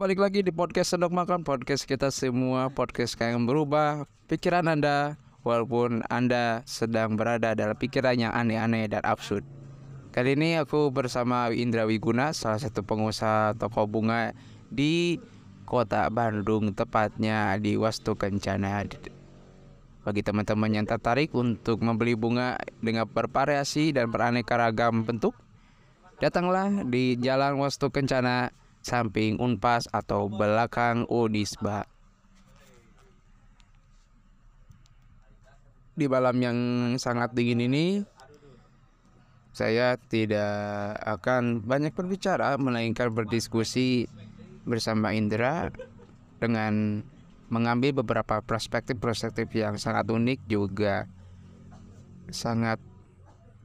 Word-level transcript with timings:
Balik 0.00 0.16
lagi 0.16 0.40
di 0.40 0.48
podcast 0.48 0.96
Sendok 0.96 1.12
Makan 1.12 1.44
Podcast 1.44 1.84
kita 1.84 2.08
semua 2.08 2.72
Podcast 2.72 3.20
yang 3.20 3.44
berubah 3.44 4.08
pikiran 4.32 4.64
Anda 4.64 5.20
Walaupun 5.44 6.08
Anda 6.08 6.64
sedang 6.64 7.20
berada 7.20 7.52
dalam 7.52 7.76
pikiran 7.76 8.16
yang 8.16 8.32
aneh-aneh 8.32 8.88
dan 8.88 9.04
absurd. 9.04 9.44
Kali 10.08 10.40
ini 10.40 10.56
aku 10.56 10.88
bersama 10.88 11.52
Indra 11.52 11.84
Wiguna 11.84 12.32
Salah 12.32 12.56
satu 12.56 12.80
pengusaha 12.80 13.52
toko 13.60 13.84
bunga 13.84 14.32
di 14.72 15.20
kota 15.68 16.08
Bandung 16.08 16.72
Tepatnya 16.72 17.60
di 17.60 17.76
Wastu 17.76 18.16
Kencana. 18.16 18.88
Bagi 20.00 20.24
teman-teman 20.24 20.80
yang 20.80 20.88
tertarik 20.88 21.28
untuk 21.36 21.84
membeli 21.84 22.16
bunga 22.16 22.56
dengan 22.80 23.04
bervariasi 23.04 23.92
dan 23.92 24.08
beraneka 24.08 24.56
ragam 24.56 25.04
bentuk 25.04 25.36
Datanglah 26.24 26.88
di 26.88 27.20
Jalan 27.20 27.60
Wastu 27.60 27.92
Kencana 27.92 28.59
samping 28.80 29.36
Unpas 29.40 29.86
atau 29.92 30.28
belakang 30.28 31.04
Unisba. 31.08 31.84
Di 35.96 36.08
malam 36.08 36.36
yang 36.40 36.58
sangat 36.96 37.36
dingin 37.36 37.60
ini, 37.60 38.00
saya 39.52 40.00
tidak 40.00 40.96
akan 41.04 41.60
banyak 41.60 41.92
berbicara, 41.92 42.56
melainkan 42.56 43.12
berdiskusi 43.12 44.08
bersama 44.64 45.12
Indra 45.12 45.68
dengan 46.40 47.04
mengambil 47.50 48.00
beberapa 48.00 48.40
perspektif-perspektif 48.40 49.50
yang 49.52 49.74
sangat 49.76 50.06
unik 50.06 50.40
juga 50.46 51.10
sangat 52.30 52.78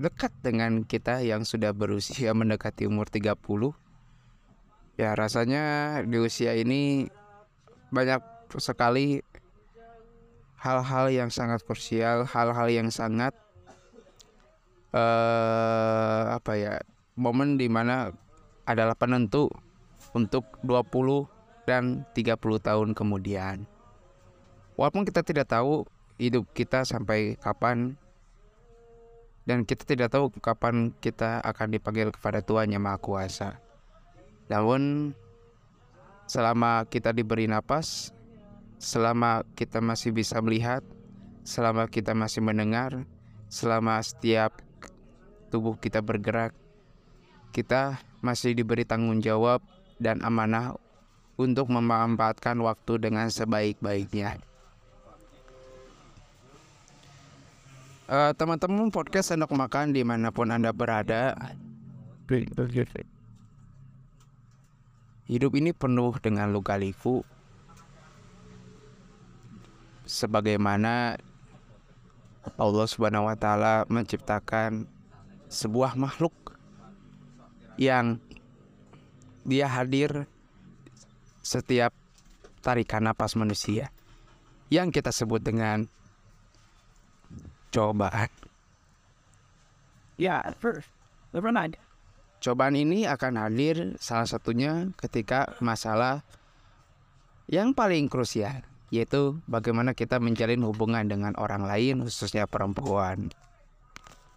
dekat 0.01 0.34
dengan 0.41 0.81
kita 0.84 1.21
yang 1.21 1.45
sudah 1.45 1.71
berusia 1.71 2.34
mendekati 2.34 2.89
umur 2.89 3.07
30 3.07 3.37
Ya 4.95 5.12
rasanya 5.12 5.99
di 6.08 6.16
usia 6.16 6.55
ini 6.55 7.12
banyak 7.91 8.23
sekali 8.55 9.20
hal-hal 10.55 11.12
yang 11.12 11.27
sangat 11.27 11.68
krusial, 11.68 12.24
hal-hal 12.24 12.71
yang 12.71 12.87
sangat 12.87 13.35
uh, 14.96 16.40
apa 16.40 16.52
ya 16.55 16.74
momen 17.20 17.60
di 17.60 17.68
mana 17.68 18.15
adalah 18.63 18.96
penentu 18.96 19.52
untuk 20.15 20.48
20 20.63 21.27
dan 21.68 22.07
30 22.15 22.40
tahun 22.40 22.90
kemudian. 22.96 23.68
Walaupun 24.80 25.04
kita 25.04 25.27
tidak 25.27 25.52
tahu 25.52 25.84
hidup 26.15 26.48
kita 26.55 26.87
sampai 26.87 27.35
kapan 27.35 27.99
dan 29.43 29.68
kita 29.68 29.84
tidak 29.84 30.09
tahu 30.09 30.32
kapan 30.40 30.96
kita 31.04 31.43
akan 31.43 31.68
dipanggil 31.76 32.09
kepada 32.15 32.40
Tuhan 32.41 32.71
Yang 32.71 32.84
Maha 32.84 32.99
Kuasa. 32.99 33.65
Namun 34.49 35.13
selama 36.29 36.85
kita 36.85 37.13
diberi 37.13 37.49
napas, 37.49 38.13
selama 38.77 39.46
kita 39.57 39.82
masih 39.82 40.13
bisa 40.13 40.37
melihat, 40.41 40.85
selama 41.46 41.90
kita 41.90 42.13
masih 42.13 42.41
mendengar, 42.46 43.05
selama 43.49 44.02
setiap 44.02 44.62
tubuh 45.49 45.77
kita 45.77 46.02
bergerak, 46.02 46.54
kita 47.54 47.98
masih 48.20 48.57
diberi 48.57 48.84
tanggung 48.84 49.21
jawab 49.21 49.62
dan 50.02 50.20
amanah 50.26 50.76
untuk 51.35 51.71
memanfaatkan 51.71 52.59
waktu 52.59 52.99
dengan 52.99 53.27
sebaik-baiknya. 53.32 54.40
Uh, 58.05 58.30
teman-teman 58.37 58.93
podcast 58.93 59.34
sendok 59.34 59.49
makan 59.57 59.90
di 59.90 60.05
mana 60.05 60.30
pun 60.30 60.54
anda 60.54 60.70
berada. 60.70 61.34
Hidup 65.25 65.57
ini 65.57 65.73
penuh 65.73 66.13
dengan 66.22 66.53
luka 66.53 66.78
liku 66.78 67.25
sebagaimana 70.06 71.18
Allah 72.62 72.85
Subhanahu 72.85 73.25
wa 73.25 73.34
taala 73.34 73.90
menciptakan 73.90 74.86
sebuah 75.50 75.97
makhluk 75.97 76.34
yang 77.81 78.22
dia 79.41 79.66
hadir 79.66 80.30
setiap 81.42 81.90
tarikan 82.62 83.09
napas 83.09 83.34
manusia 83.34 83.90
yang 84.69 84.94
kita 84.94 85.09
sebut 85.09 85.42
dengan 85.42 85.90
cobaan. 87.74 88.30
Ya, 90.22 90.46
first, 90.62 90.90
never 91.34 91.50
mind. 91.50 91.81
Cobaan 92.44 92.75
ini 92.78 93.07
akan 93.07 93.41
hadir 93.41 93.96
salah 93.97 94.28
satunya 94.28 94.91
ketika 95.00 95.56
masalah 95.63 96.22
yang 97.47 97.72
paling 97.72 98.09
krusial 98.12 98.66
yaitu 98.94 99.41
bagaimana 99.50 99.97
kita 99.97 100.22
menjalin 100.22 100.62
hubungan 100.62 101.03
dengan 101.09 101.34
orang 101.41 101.66
lain 101.66 102.06
khususnya 102.06 102.45
perempuan. 102.45 103.34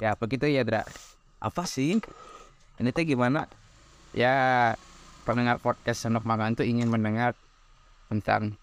Ya 0.01 0.17
begitu 0.17 0.49
ya 0.49 0.65
Dra. 0.65 0.89
Apa 1.39 1.69
sih? 1.69 2.01
Ini 2.81 2.91
teh 2.95 3.05
gimana? 3.05 3.47
Ya 4.17 4.75
pendengar 5.29 5.61
podcast 5.61 6.07
Senok 6.07 6.25
Makan 6.25 6.57
itu 6.57 6.65
ingin 6.65 6.89
mendengar 6.89 7.37
tentang 8.09 8.57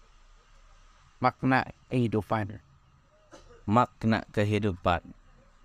makna 1.22 1.70
kehidupan. 1.88 2.58
Makna 3.64 4.26
kehidupan. 4.34 5.06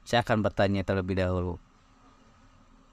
Saya 0.05 0.21
akan 0.21 0.45
bertanya 0.45 0.85
terlebih 0.85 1.17
dahulu 1.17 1.57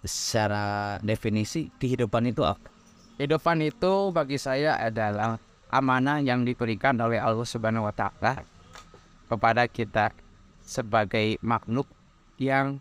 secara 0.02 0.96
definisi 1.02 1.70
kehidupan 1.78 2.30
itu 2.30 2.46
apa? 2.46 2.70
Kehidupan 3.18 3.58
itu 3.66 4.14
bagi 4.14 4.38
saya 4.38 4.78
adalah 4.78 5.42
amanah 5.68 6.22
yang 6.22 6.46
diberikan 6.46 6.94
oleh 7.02 7.18
Allah 7.18 7.44
Subhanahu 7.44 7.90
wa 7.90 7.94
taala 7.94 8.46
kepada 9.28 9.66
kita 9.66 10.14
sebagai 10.62 11.36
makhluk 11.42 11.90
yang 12.38 12.78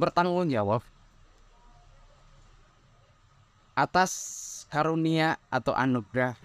bertanggung 0.00 0.48
jawab 0.48 0.82
atas 3.76 4.12
karunia 4.68 5.36
atau 5.52 5.76
anugerah 5.76 6.36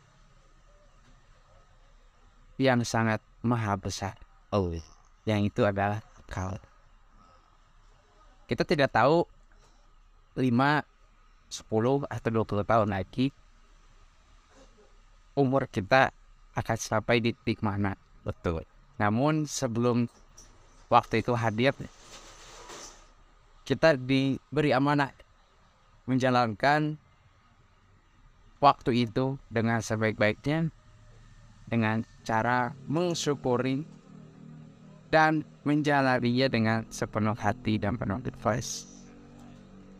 yang 2.57 2.81
sangat 2.81 3.21
maha 3.45 3.77
besar. 3.77 4.17
Oh, 4.49 4.73
yang 5.27 5.45
itu 5.45 5.61
adalah 5.63 6.01
kau. 6.27 6.57
Kita 8.47 8.63
tidak 8.63 8.95
tahu 8.95 9.27
5, 10.37 10.45
10 10.45 12.05
atau 12.05 12.29
20 12.29 12.63
tahun 12.63 12.89
lagi 12.93 13.33
umur 15.37 15.69
kita 15.69 16.09
akan 16.57 16.77
sampai 16.77 17.21
di 17.21 17.31
titik 17.37 17.61
mana. 17.61 17.93
Betul. 18.25 18.65
Namun 18.97 19.45
sebelum 19.45 20.09
waktu 20.89 21.21
itu 21.21 21.37
hadir 21.37 21.77
kita 23.67 23.99
diberi 23.99 24.73
amanah 24.73 25.13
menjalankan 26.09 26.97
waktu 28.57 29.05
itu 29.05 29.37
dengan 29.51 29.83
sebaik-baiknya 29.83 30.73
dengan 31.67 32.07
cara 32.23 32.73
mensyukuri 32.87 33.83
dan 35.11 35.43
menjalaninya 35.67 36.47
dengan 36.47 36.77
sepenuh 36.87 37.35
hati 37.35 37.77
dan 37.77 37.99
penuh 37.99 38.23
advice. 38.23 38.96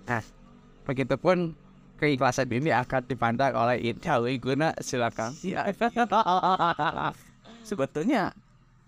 Nah, 0.07 0.23
begitupun 0.87 1.51
keikhlasan 1.99 2.47
ini 2.47 2.71
akan 2.71 3.03
dipandang 3.03 3.51
oleh 3.53 3.91
Incawi 3.91 4.39
guna 4.39 4.71
silakan. 4.79 5.35
Ya. 5.43 5.67
Sebetulnya 7.67 8.31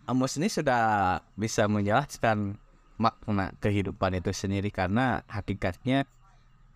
Amos 0.09 0.40
ini 0.41 0.50
sudah 0.50 1.19
bisa 1.38 1.69
menjelaskan 1.69 2.58
makna 2.97 3.53
kehidupan 3.62 4.18
itu 4.18 4.34
sendiri 4.34 4.74
karena 4.74 5.22
hakikatnya 5.29 6.09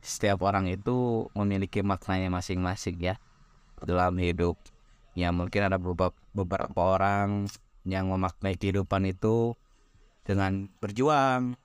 setiap 0.04 0.44
orang 0.46 0.70
itu 0.70 1.26
memiliki 1.34 1.82
maknanya 1.82 2.30
masing-masing 2.30 3.00
ya 3.02 3.16
dalam 3.82 4.20
hidup. 4.22 4.60
Ya 5.18 5.34
mungkin 5.34 5.66
ada 5.66 5.82
beberapa 6.36 6.78
orang 6.78 7.50
yang 7.88 8.12
memaknai 8.12 8.60
kehidupan 8.60 9.08
itu 9.10 9.58
dengan 10.28 10.70
berjuang, 10.78 11.58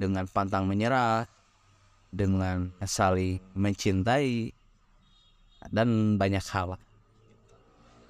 dengan 0.00 0.24
pantang 0.32 0.64
menyerah, 0.64 1.28
dengan 2.16 2.72
saling 2.80 3.36
mencintai 3.52 4.56
dan 5.68 6.16
banyak 6.16 6.42
hal. 6.48 6.80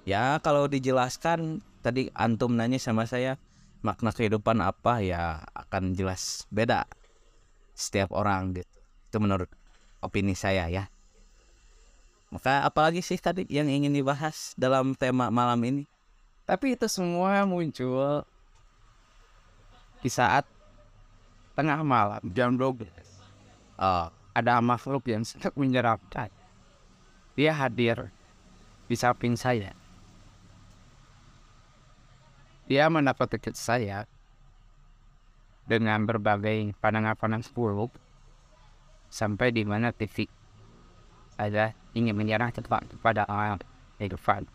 Ya 0.07 0.39
kalau 0.39 0.71
dijelaskan 0.71 1.59
tadi 1.83 2.07
antum 2.15 2.55
nanya 2.55 2.79
sama 2.79 3.03
saya 3.03 3.35
makna 3.83 4.15
kehidupan 4.15 4.63
apa 4.63 5.03
ya 5.03 5.43
akan 5.51 5.91
jelas 5.91 6.47
beda 6.47 6.87
setiap 7.75 8.15
orang 8.15 8.55
gitu. 8.55 8.77
Itu 9.11 9.17
menurut 9.19 9.51
opini 9.99 10.31
saya 10.31 10.71
ya. 10.71 10.87
Maka 12.31 12.63
apalagi 12.63 12.99
sih 12.99 13.19
tadi 13.19 13.47
yang 13.47 13.67
ingin 13.67 13.91
dibahas 13.91 14.55
dalam 14.59 14.95
tema 14.95 15.31
malam 15.31 15.59
ini? 15.63 15.83
Tapi 16.47 16.79
itu 16.79 16.87
semua 16.87 17.43
muncul 17.43 18.23
di 19.99 20.07
saat 20.11 20.47
tengah 21.55 21.83
malam 21.83 22.23
jam 22.31 22.55
12 22.55 23.16
uh, 23.77 24.09
ada 24.37 24.61
makhluk 24.61 25.05
yang 25.09 25.25
sangat 25.25 25.53
menyeramkan 25.57 26.29
dia 27.37 27.53
hadir 27.53 28.09
di 28.89 28.97
samping 28.97 29.37
saya. 29.37 29.77
Dia 32.65 32.89
mendapat 32.89 33.37
dekat 33.37 33.55
saya 33.55 34.09
dengan 35.69 36.03
berbagai 36.03 36.73
pandangan-pandangan 36.81 37.47
buruk 37.53 37.93
sampai 39.07 39.53
di 39.53 39.63
mana 39.63 39.93
titik 39.93 40.27
ada 41.39 41.71
ingin 41.95 42.17
menyerang 42.17 42.51
cepat 42.51 42.89
kepada 42.91 43.23
orang 43.29 43.61
kehidupan 44.01 44.49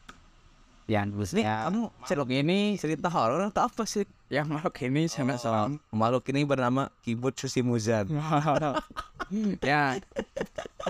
yang 0.90 1.14
Ini 1.14 1.46
ya, 1.46 1.70
kamu 1.70 1.88
cerita 2.04 2.34
ini 2.34 2.58
cerita 2.76 3.08
horor 3.08 3.48
atau 3.48 3.70
apa 3.70 3.86
sih? 3.86 4.04
yang 4.32 4.48
makhluk 4.48 4.80
ini 4.80 5.12
sangat 5.12 5.44
salam 5.44 5.76
Makhluk 5.92 6.24
ini 6.32 6.48
bernama 6.48 6.88
Kibut 7.04 7.36
Susi 7.36 7.60
Muzan. 7.60 8.08
ya 9.70 9.96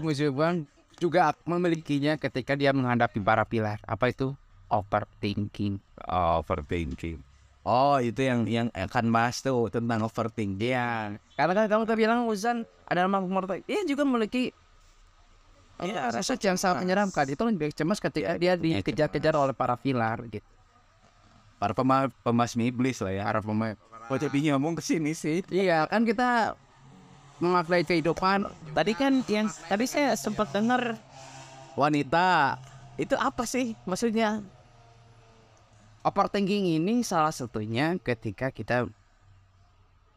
Musuhan 0.03 0.67
juga 0.99 1.35
memilikinya 1.47 2.15
ketika 2.19 2.55
dia 2.55 2.71
menghadapi 2.71 3.19
para 3.23 3.43
pilar 3.47 3.79
apa 3.87 4.11
itu 4.11 4.35
overthinking 4.71 5.83
Overthinking. 6.09 7.23
Oh 7.63 7.95
itu 8.03 8.27
yang 8.27 8.43
yang 8.51 8.67
akan 8.75 9.15
bahas 9.15 9.39
tuh 9.39 9.71
tentang 9.71 10.03
overthinking. 10.03 10.75
Iya, 10.75 11.15
karena 11.39 11.53
kan 11.55 11.67
kamu 11.71 11.83
terbilang 11.87 12.27
Uzan 12.27 12.67
adalah 12.91 13.07
makhluk 13.07 13.31
mortal. 13.31 13.63
Dia 13.63 13.87
juga 13.87 14.03
memiliki 14.03 14.51
ya, 15.79 16.11
rasa 16.11 16.35
yang 16.43 16.59
sangat 16.59 16.83
menyeramkan. 16.83 17.23
Itu 17.31 17.47
lebih 17.47 17.71
cemas 17.71 18.03
ketika 18.03 18.35
dia 18.35 18.59
dikejar-kejar 18.59 19.39
oleh 19.39 19.55
para 19.55 19.79
pilar 19.79 20.27
gitu. 20.27 20.43
Para 21.63 21.71
pema 21.71 22.11
pemasmi 22.27 22.75
iblis 22.75 22.99
lah 22.99 23.15
ya. 23.15 23.25
Para 23.31 23.47
pemain. 23.47 23.79
Kok 24.11 24.19
jadi 24.19 24.39
ngomong 24.51 24.75
ke 24.75 24.83
sini 24.83 25.15
sih? 25.15 25.47
Iya, 25.47 25.87
kan 25.87 26.03
kita 26.03 26.59
memaknai 27.43 27.83
kehidupan. 27.83 28.47
Tadi 28.71 28.93
kan 28.95 29.27
yang 29.27 29.51
tadi 29.67 29.85
saya 29.91 30.15
sempat 30.15 30.55
dengar 30.55 30.95
wanita. 31.75 32.57
Itu 32.95 33.19
apa 33.19 33.43
sih 33.43 33.75
maksudnya? 33.83 34.47
Overthinking 36.07 36.79
ini 36.79 37.03
salah 37.03 37.35
satunya 37.35 37.99
ketika 37.99 38.55
kita 38.55 38.87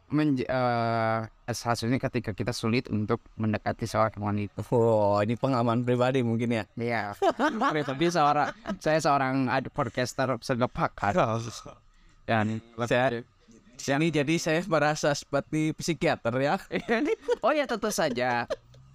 menj 0.06 0.46
eh, 0.46 1.20
salah 1.50 1.78
satunya 1.78 1.98
ketika 1.98 2.34
kita 2.34 2.54
sulit 2.54 2.90
untuk 2.94 3.22
mendekati 3.38 3.90
seorang 3.90 4.22
wanita. 4.22 4.62
Oh, 4.70 5.18
ini 5.22 5.34
pengalaman 5.34 5.82
pribadi 5.82 6.22
mungkin 6.22 6.62
ya. 6.62 6.64
Iya. 6.78 7.04
Tapi 7.90 8.06
seorang 8.10 8.54
saya 8.78 9.02
seorang 9.02 9.50
ad- 9.50 9.74
podcaster 9.74 10.38
segepak 10.42 10.94
dan 12.26 12.62
Saya 12.90 13.22
ini 13.78 14.10
jadi 14.10 14.36
saya 14.40 14.60
merasa 14.66 15.12
seperti 15.14 15.76
psikiater 15.76 16.34
ya. 16.40 16.56
oh 17.46 17.52
ya 17.52 17.68
tentu 17.68 17.92
saja. 17.92 18.48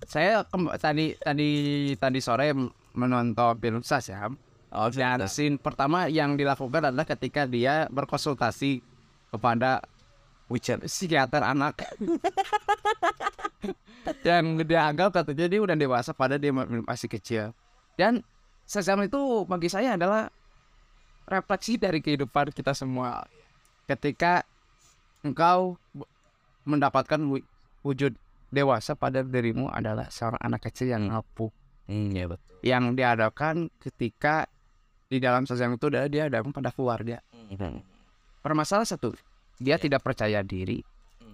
Saya 0.09 0.43
tadi 0.81 1.15
tadi 1.21 1.50
tadi 1.94 2.19
sore 2.19 2.50
menonton 2.97 3.55
film 3.61 3.82
Shazam. 3.85 4.35
Oh, 4.71 4.87
Dan 4.87 5.27
scene 5.27 5.59
pertama 5.59 6.06
yang 6.06 6.38
dilakukan 6.38 6.94
adalah 6.94 7.03
ketika 7.03 7.43
dia 7.43 7.91
berkonsultasi 7.91 8.79
kepada 9.35 9.82
Witcher. 10.47 10.79
psikiater 10.87 11.43
anak. 11.43 11.83
Dan 14.25 14.59
dia 14.65 14.87
anggap 14.88 15.11
katanya 15.12 15.47
dia 15.47 15.61
udah 15.62 15.76
dewasa 15.76 16.11
pada 16.15 16.38
dia 16.38 16.50
ma- 16.55 16.67
masih 16.67 17.11
kecil. 17.11 17.50
Dan 17.99 18.23
Shazam 18.65 19.03
itu 19.03 19.44
bagi 19.50 19.67
saya 19.67 19.99
adalah 19.99 20.31
refleksi 21.26 21.75
dari 21.79 21.99
kehidupan 21.99 22.55
kita 22.55 22.71
semua. 22.75 23.26
Ketika 23.91 24.47
engkau 25.20 25.76
mendapatkan 26.64 27.20
wu- 27.20 27.46
wujud 27.82 28.17
dewasa 28.50 28.94
pada 28.94 29.22
dirimu 29.22 29.70
adalah 29.70 30.11
seorang 30.11 30.40
anak 30.40 30.67
kecil 30.67 30.90
yang 30.90 31.08
rapuh 31.08 31.50
Hmm, 31.87 32.11
ya 32.11 32.26
betul. 32.26 32.55
yang 32.62 32.94
dihadapkan 32.94 33.67
ketika 33.78 34.46
di 35.06 35.19
dalam 35.19 35.43
Shazam 35.43 35.75
itu 35.75 35.90
adalah 35.90 36.06
dia 36.06 36.26
dihadapkan 36.26 36.55
pada 36.55 36.70
keluarga. 36.70 37.19
Permasalahan 38.40 38.87
satu, 38.87 39.11
dia 39.58 39.75
tidak 39.75 40.00
percaya 40.00 40.40
diri 40.40 40.87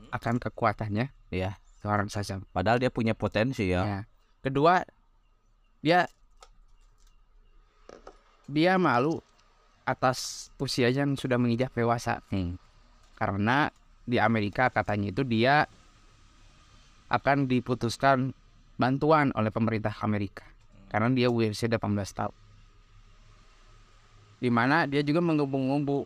akan 0.09 0.41
kekuatannya 0.41 1.13
Ya. 1.29 1.61
seorang 1.85 2.09
Shazam. 2.09 2.49
Padahal 2.51 2.81
dia 2.81 2.89
punya 2.89 3.13
potensi 3.13 3.69
ya. 3.69 3.85
Ya. 3.85 4.01
Kedua, 4.41 4.81
dia 5.81 6.09
dia 8.47 8.79
malu 8.79 9.21
atas 9.85 10.49
usianya 10.57 11.05
yang 11.05 11.15
sudah 11.15 11.37
menginjak 11.37 11.71
dewasa. 11.73 12.23
Hmm. 12.31 12.59
Karena 13.17 13.73
di 14.07 14.21
Amerika 14.21 14.71
katanya 14.71 15.11
itu 15.11 15.27
dia 15.27 15.67
akan 17.11 17.51
diputuskan 17.51 18.37
bantuan 18.77 19.33
oleh 19.33 19.49
pemerintah 19.49 19.95
Amerika 20.05 20.45
karena 20.93 21.11
dia 21.11 21.33
usia 21.33 21.67
18 21.67 21.81
tahun. 22.13 22.37
Di 24.37 24.53
mana 24.53 24.85
dia 24.85 25.01
juga 25.01 25.25
mengumbu-ngumbu 25.25 26.05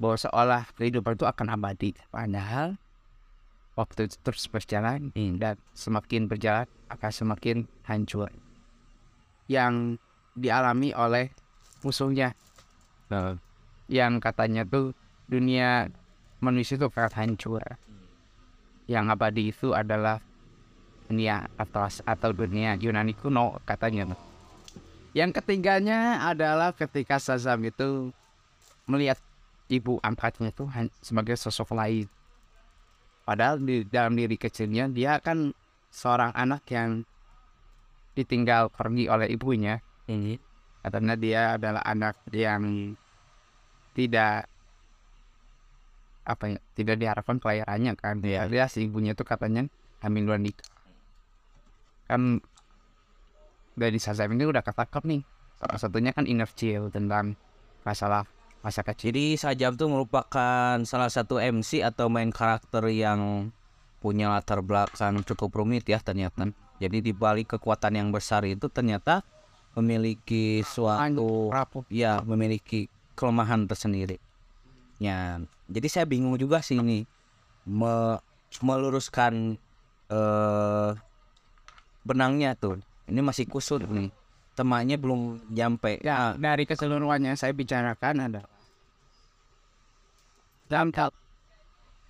bahwa 0.00 0.16
seolah 0.16 0.62
kehidupan 0.80 1.14
itu 1.18 1.28
akan 1.28 1.46
abadi. 1.52 1.92
Padahal 2.08 2.80
waktu 3.76 4.08
itu 4.08 4.16
terus 4.24 4.48
berjalan 4.48 5.12
dan 5.14 5.60
semakin 5.76 6.24
berjalan 6.26 6.66
akan 6.88 7.10
semakin 7.12 7.56
hancur. 7.84 8.32
Yang 9.44 10.00
dialami 10.38 10.96
oleh 10.96 11.30
musuhnya 11.84 12.32
Nah, 13.08 13.40
yang 13.88 14.20
katanya 14.20 14.68
tuh 14.68 14.92
dunia 15.32 15.88
manusia 16.38 16.78
itu 16.78 16.86
sangat 16.90 17.14
hancur. 17.18 17.62
Yang 18.88 19.04
abadi 19.12 19.42
itu 19.52 19.76
adalah 19.76 20.22
dunia 21.08 21.48
atas 21.56 22.00
atau 22.04 22.32
dunia 22.32 22.76
Yunani 22.76 23.12
kuno 23.16 23.60
katanya. 23.64 24.12
Yang 25.16 25.40
ketiganya 25.40 26.24
adalah 26.24 26.72
ketika 26.72 27.16
Shazam 27.16 27.64
itu 27.64 28.12
melihat 28.88 29.20
ibu 29.68 30.00
angkatnya 30.00 30.52
itu 30.52 30.64
sebagai 31.04 31.36
sosok 31.36 31.76
lain. 31.76 32.08
Padahal 33.28 33.60
di 33.60 33.84
dalam 33.84 34.16
diri 34.16 34.40
kecilnya 34.40 34.88
dia 34.88 35.20
kan 35.20 35.52
seorang 35.92 36.32
anak 36.32 36.64
yang 36.72 37.04
ditinggal 38.16 38.72
pergi 38.72 39.06
oleh 39.06 39.28
ibunya 39.30 39.78
ini 40.08 40.40
katanya 40.82 41.14
dia 41.14 41.42
adalah 41.54 41.84
anak 41.84 42.18
yang 42.32 42.96
tidak 43.92 44.48
apa 46.28 46.44
ya 46.52 46.58
tidak 46.76 47.00
diharapkan 47.00 47.40
kelahirannya 47.40 47.96
kan 47.96 48.20
Iya. 48.20 48.44
dia 48.52 48.68
si 48.68 48.84
ibunya 48.84 49.16
tuh 49.16 49.24
katanya 49.24 49.64
hamil 50.04 50.28
dua 50.28 50.36
nikah 50.36 50.68
kan 52.04 52.44
dari 53.72 53.96
Shazam 53.96 54.36
ini 54.36 54.44
udah 54.44 54.60
ketangkep 54.60 55.02
nih 55.08 55.22
salah 55.58 55.78
satunya 55.80 56.12
kan 56.12 56.28
inner 56.28 56.50
child 56.52 56.92
tentang 56.92 57.34
masalah 57.82 58.28
masa 58.60 58.82
kecil 58.82 59.14
Jadi 59.14 59.38
Sajam 59.38 59.78
tuh 59.78 59.88
merupakan 59.88 60.76
salah 60.82 61.10
satu 61.10 61.38
MC 61.38 61.80
atau 61.80 62.10
main 62.10 62.28
karakter 62.28 62.84
yang 62.90 63.50
punya 63.98 64.30
latar 64.30 64.62
belakang 64.62 65.22
cukup 65.26 65.62
rumit 65.62 65.86
ya 65.86 65.98
ternyata. 66.02 66.50
Jadi 66.78 67.02
di 67.02 67.12
balik 67.14 67.58
kekuatan 67.58 67.98
yang 67.98 68.08
besar 68.14 68.46
itu 68.46 68.70
ternyata 68.70 69.26
memiliki 69.74 70.62
suatu 70.62 71.50
ya 71.90 72.22
memiliki 72.22 72.86
kelemahan 73.18 73.66
tersendiri. 73.66 74.22
Ya, 74.98 75.38
jadi 75.70 75.86
saya 75.86 76.06
bingung 76.10 76.34
juga 76.38 76.58
sih 76.58 76.78
ini 76.78 77.06
me- 77.64 78.18
meluruskan 78.62 79.54
eh 80.10 80.90
benangnya 82.02 82.54
tuh. 82.58 82.80
Ini 83.08 83.20
masih 83.22 83.46
kusut 83.48 83.84
nih. 83.86 84.10
Temannya 84.58 84.98
belum 84.98 85.48
nyampe. 85.54 86.02
ya 86.02 86.34
dari 86.34 86.66
keseluruhannya 86.66 87.38
saya 87.38 87.54
bicarakan 87.54 88.26
adalah 88.26 88.50
dalam 90.68 90.92
hal 90.92 91.10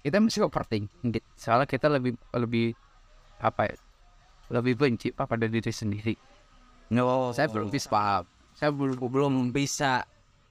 kita 0.02 0.18
masih 0.18 0.48
overthinking 0.48 1.14
gitu. 1.14 1.26
soalnya 1.38 1.68
kita 1.70 1.86
lebih 1.86 2.18
lebih 2.34 2.74
apa 3.38 3.70
ya 3.70 3.76
lebih 4.50 4.74
benci 4.74 5.14
pada 5.14 5.46
diri 5.46 5.70
sendiri 5.70 6.14
No, 6.88 7.30
saya 7.36 7.46
belum 7.52 7.68
bisa 7.68 7.86
paham 7.92 8.24
saya 8.56 8.72
belum 8.74 8.98
belum 8.98 9.34
bisa 9.54 10.02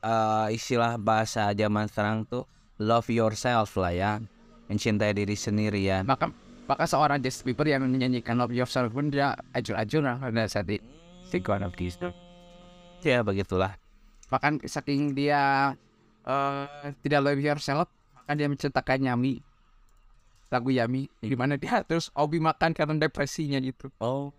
eh, 0.01 0.47
istilah 0.53 0.99
bahasa 0.99 1.53
zaman 1.53 1.89
sekarang 1.89 2.27
tuh 2.27 2.43
love 2.81 3.09
yourself 3.09 3.77
lah 3.77 3.93
ya. 3.93 4.11
Mencintai 4.67 5.15
diri 5.15 5.33
sendiri 5.33 5.79
ya. 5.79 6.03
Maka 6.03 6.27
maka 6.67 6.83
seorang 6.83 7.23
Justin 7.23 7.55
Bieber 7.55 7.67
yang 7.71 7.87
menyanyikan 7.87 8.35
Love 8.35 8.51
Yourself 8.51 8.91
pun 8.91 9.07
dia 9.07 9.39
ajur-ajur 9.55 10.03
lah 10.03 10.19
pada 10.19 10.51
saat 10.51 10.67
itu 10.67 10.83
si 11.27 11.39
one 11.43 11.63
of 11.63 11.71
these 11.79 11.95
ya 13.03 13.23
begitulah. 13.23 13.75
Bahkan 14.27 14.67
saking 14.67 15.15
dia 15.15 15.71
eh 16.27 16.91
tidak 17.07 17.23
love 17.23 17.39
yourself 17.39 17.87
maka 18.11 18.31
dia 18.35 18.47
menciptakan 18.51 19.07
Yami. 19.07 19.39
Lagu 20.51 20.71
Yami 20.71 21.07
di 21.23 21.35
mana 21.39 21.55
dia 21.55 21.79
terus 21.87 22.11
hobi 22.11 22.43
makan 22.43 22.75
karena 22.75 23.07
depresinya 23.07 23.63
gitu. 23.63 23.87
Oh. 24.03 24.35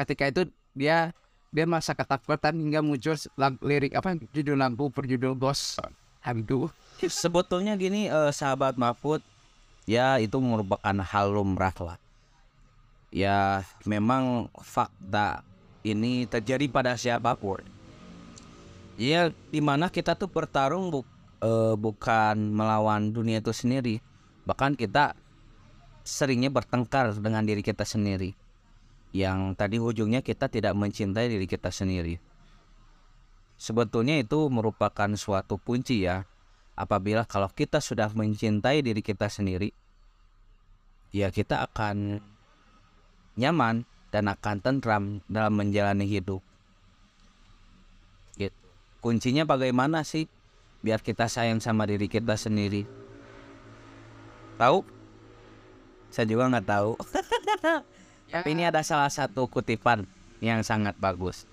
Ketika 0.00 0.32
itu 0.32 0.48
dia 0.72 1.12
dia 1.50 1.66
masa 1.66 1.94
ketakutan 1.94 2.54
hingga 2.54 2.80
muncul 2.82 3.18
lirik 3.62 3.94
apa 3.98 4.14
judul 4.30 4.58
lagu 4.58 4.86
berjudul 4.90 5.34
Ghost 5.34 5.82
Aduh 6.22 6.70
sebetulnya 7.00 7.74
gini 7.74 8.06
eh, 8.06 8.30
sahabat 8.30 8.78
Mahfud 8.78 9.24
ya 9.88 10.20
itu 10.22 10.36
merupakan 10.38 10.94
hal 11.02 11.32
lumrah 11.32 11.74
lah 11.80 11.98
ya 13.10 13.66
memang 13.82 14.46
fakta 14.62 15.42
ini 15.84 16.28
terjadi 16.28 16.68
pada 16.68 16.92
siapa 16.96 17.32
pun. 17.36 17.60
Ya, 19.00 19.32
di 19.48 19.60
mana 19.64 19.88
kita 19.88 20.12
tuh 20.12 20.28
bertarung 20.28 20.92
bu- 20.92 21.08
eh, 21.40 21.74
bukan 21.76 22.36
melawan 22.52 23.08
dunia 23.08 23.40
itu 23.40 23.52
sendiri, 23.52 24.04
bahkan 24.44 24.76
kita 24.76 25.16
seringnya 26.04 26.52
bertengkar 26.52 27.16
dengan 27.16 27.44
diri 27.44 27.64
kita 27.64 27.88
sendiri. 27.88 28.36
Yang 29.10 29.58
tadi 29.58 29.76
ujungnya 29.82 30.22
kita 30.22 30.46
tidak 30.46 30.78
mencintai 30.78 31.26
diri 31.26 31.46
kita 31.50 31.74
sendiri. 31.74 32.22
Sebetulnya 33.60 34.16
itu 34.22 34.48
merupakan 34.48 35.10
suatu 35.18 35.60
kunci 35.60 36.06
ya. 36.06 36.24
Apabila 36.78 37.28
kalau 37.28 37.52
kita 37.52 37.82
sudah 37.82 38.08
mencintai 38.16 38.80
diri 38.80 39.04
kita 39.04 39.28
sendiri, 39.28 39.76
ya 41.12 41.28
kita 41.28 41.68
akan 41.68 42.24
nyaman 43.36 43.84
dan 44.08 44.32
akan 44.32 44.56
tentram 44.64 45.04
dalam 45.28 45.60
menjalani 45.60 46.08
hidup. 46.08 46.40
Gitu. 48.40 48.56
Kuncinya 49.04 49.44
bagaimana 49.44 50.08
sih 50.08 50.24
biar 50.80 51.04
kita 51.04 51.28
sayang 51.28 51.60
sama 51.60 51.84
diri 51.84 52.08
kita 52.08 52.40
sendiri? 52.40 52.88
Tahu? 54.56 54.80
Saya 56.08 56.26
juga 56.26 56.48
nggak 56.48 56.66
tahu. 56.66 56.92
Tapi 58.30 58.54
ini 58.54 58.62
ada 58.62 58.78
salah 58.86 59.10
satu 59.10 59.50
kutipan 59.50 60.06
yang 60.38 60.62
sangat 60.62 60.94
bagus. 61.02 61.50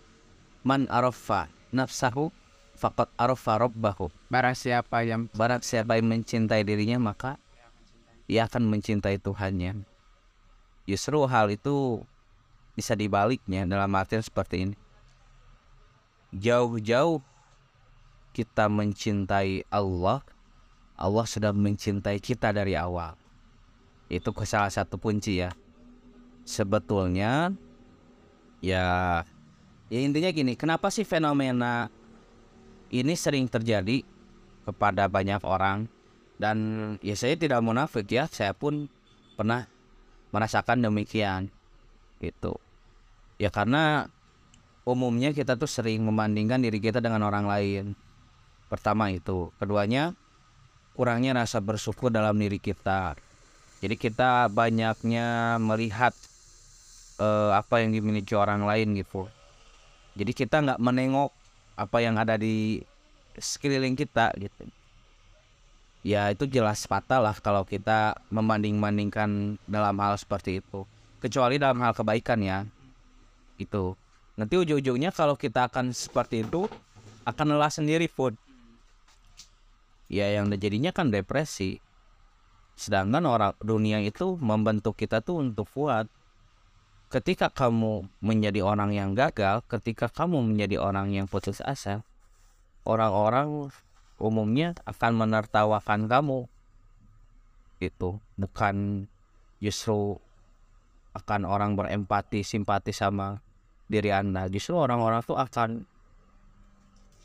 Man 0.62 0.86
arafa 0.93 1.50
nafsahu 1.74 2.29
faqad 2.77 3.10
arafa 3.17 3.65
rabbahu. 3.65 4.13
Barang 4.29 4.53
siapa 4.53 5.01
yang 5.01 5.25
Barang 5.34 5.65
siapa 5.65 5.98
yang 5.98 6.05
mencintai 6.05 6.62
dirinya 6.62 7.01
maka 7.01 7.41
ia 8.29 8.46
akan 8.46 8.69
mencintai 8.69 9.17
Tuhannya. 9.17 9.81
Justru 10.86 11.25
hal 11.25 11.50
itu 11.50 12.05
bisa 12.77 12.93
dibaliknya 12.93 13.65
dalam 13.65 13.89
artian 13.98 14.22
seperti 14.22 14.69
ini. 14.69 14.75
Jauh-jauh 16.38 17.25
kita 18.38 18.69
mencintai 18.69 19.65
Allah, 19.74 20.22
Allah 20.93 21.25
sudah 21.25 21.50
mencintai 21.50 22.22
kita 22.22 22.53
dari 22.53 22.77
awal. 22.77 23.17
Itu 24.13 24.29
ke 24.29 24.46
salah 24.46 24.69
satu 24.69 25.01
kunci 25.01 25.41
ya. 25.41 25.50
Sebetulnya 26.48 27.51
ya 28.63 29.20
ya 29.92 30.00
intinya 30.00 30.32
gini, 30.32 30.56
kenapa 30.56 30.88
sih 30.88 31.04
fenomena 31.04 31.92
ini 32.88 33.13
sering 33.20 33.51
terjadi 33.51 34.00
kepada 34.63 35.12
banyak 35.12 35.44
orang 35.44 35.92
dan 36.39 36.58
ya 37.04 37.20
saya 37.20 37.36
tidak 37.36 37.60
munafik 37.60 38.08
ya, 38.08 38.32
saya 38.32 38.56
pun 38.56 38.88
pernah 39.36 39.68
merasakan 40.32 40.88
demikian 40.88 41.51
gitu. 42.24 42.56
Ya 43.38 43.51
karena 43.51 44.08
umumnya 44.88 45.36
kita 45.36 45.60
tuh 45.60 45.68
sering 45.68 46.08
membandingkan 46.08 46.63
diri 46.63 46.80
kita 46.80 47.04
dengan 47.04 47.27
orang 47.27 47.44
lain. 47.44 47.86
Pertama 48.72 49.12
itu, 49.12 49.51
keduanya 49.60 50.16
kurangnya 50.96 51.44
rasa 51.44 51.60
bersyukur 51.60 52.10
dalam 52.10 52.39
diri 52.39 52.58
kita. 52.58 53.16
Jadi 53.77 53.96
kita 53.96 54.50
banyaknya 54.50 55.62
melihat 55.62 56.18
eh, 57.19 57.51
apa 57.53 57.81
yang 57.81 57.93
dimiliki 57.93 58.33
orang 58.38 58.63
lain 58.63 58.97
gitu. 58.97 59.27
Jadi 60.17 60.31
kita 60.33 60.65
nggak 60.65 60.81
menengok 60.81 61.29
apa 61.77 61.97
yang 62.01 62.17
ada 62.17 62.38
di 62.41 62.81
sekeliling 63.38 63.93
kita 63.93 64.33
gitu. 64.41 64.65
Ya 66.01 66.31
itu 66.31 66.47
jelas 66.50 66.88
fatal 66.88 67.27
lah 67.27 67.38
kalau 67.38 67.67
kita 67.67 68.17
membanding-bandingkan 68.33 69.62
dalam 69.69 69.95
hal 70.01 70.17
seperti 70.17 70.63
itu. 70.63 70.88
Kecuali 71.21 71.62
dalam 71.62 71.77
hal 71.83 71.93
kebaikan 71.93 72.41
ya. 72.41 72.65
Itu. 73.62 73.97
Nanti 74.38 74.53
ujung-ujungnya 74.57 75.09
kalau 75.13 75.33
kita 75.33 75.65
akan 75.69 75.93
seperti 75.93 76.45
itu 76.45 76.69
akan 77.25 77.57
lelah 77.57 77.74
sendiri 77.74 78.07
pun. 78.07 78.38
Ya 80.07 80.31
yang 80.31 80.47
jadinya 80.53 80.95
kan 80.95 81.12
depresi. 81.12 81.83
Sedangkan 82.77 83.25
orang 83.25 83.53
dunia 83.59 84.00
itu 84.00 84.38
membentuk 84.39 84.95
kita 84.95 85.19
tuh 85.19 85.43
untuk 85.43 85.67
kuat. 85.75 86.07
Ketika 87.08 87.48
kamu 87.48 88.12
menjadi 88.20 88.60
orang 88.68 88.92
yang 88.92 89.16
gagal, 89.16 89.64
ketika 89.72 90.12
kamu 90.12 90.44
menjadi 90.44 90.84
orang 90.84 91.16
yang 91.16 91.24
putus 91.24 91.64
asa, 91.64 92.04
orang-orang 92.84 93.72
umumnya 94.20 94.76
akan 94.84 95.16
menertawakan 95.16 96.12
kamu. 96.12 96.52
Itu 97.80 98.20
bukan 98.36 99.08
justru 99.64 100.20
akan 101.16 101.48
orang 101.48 101.80
berempati, 101.80 102.44
simpati 102.44 102.92
sama 102.92 103.40
diri 103.88 104.12
Anda. 104.12 104.52
Justru 104.52 104.76
orang-orang 104.76 105.24
tuh 105.24 105.40
akan 105.40 105.88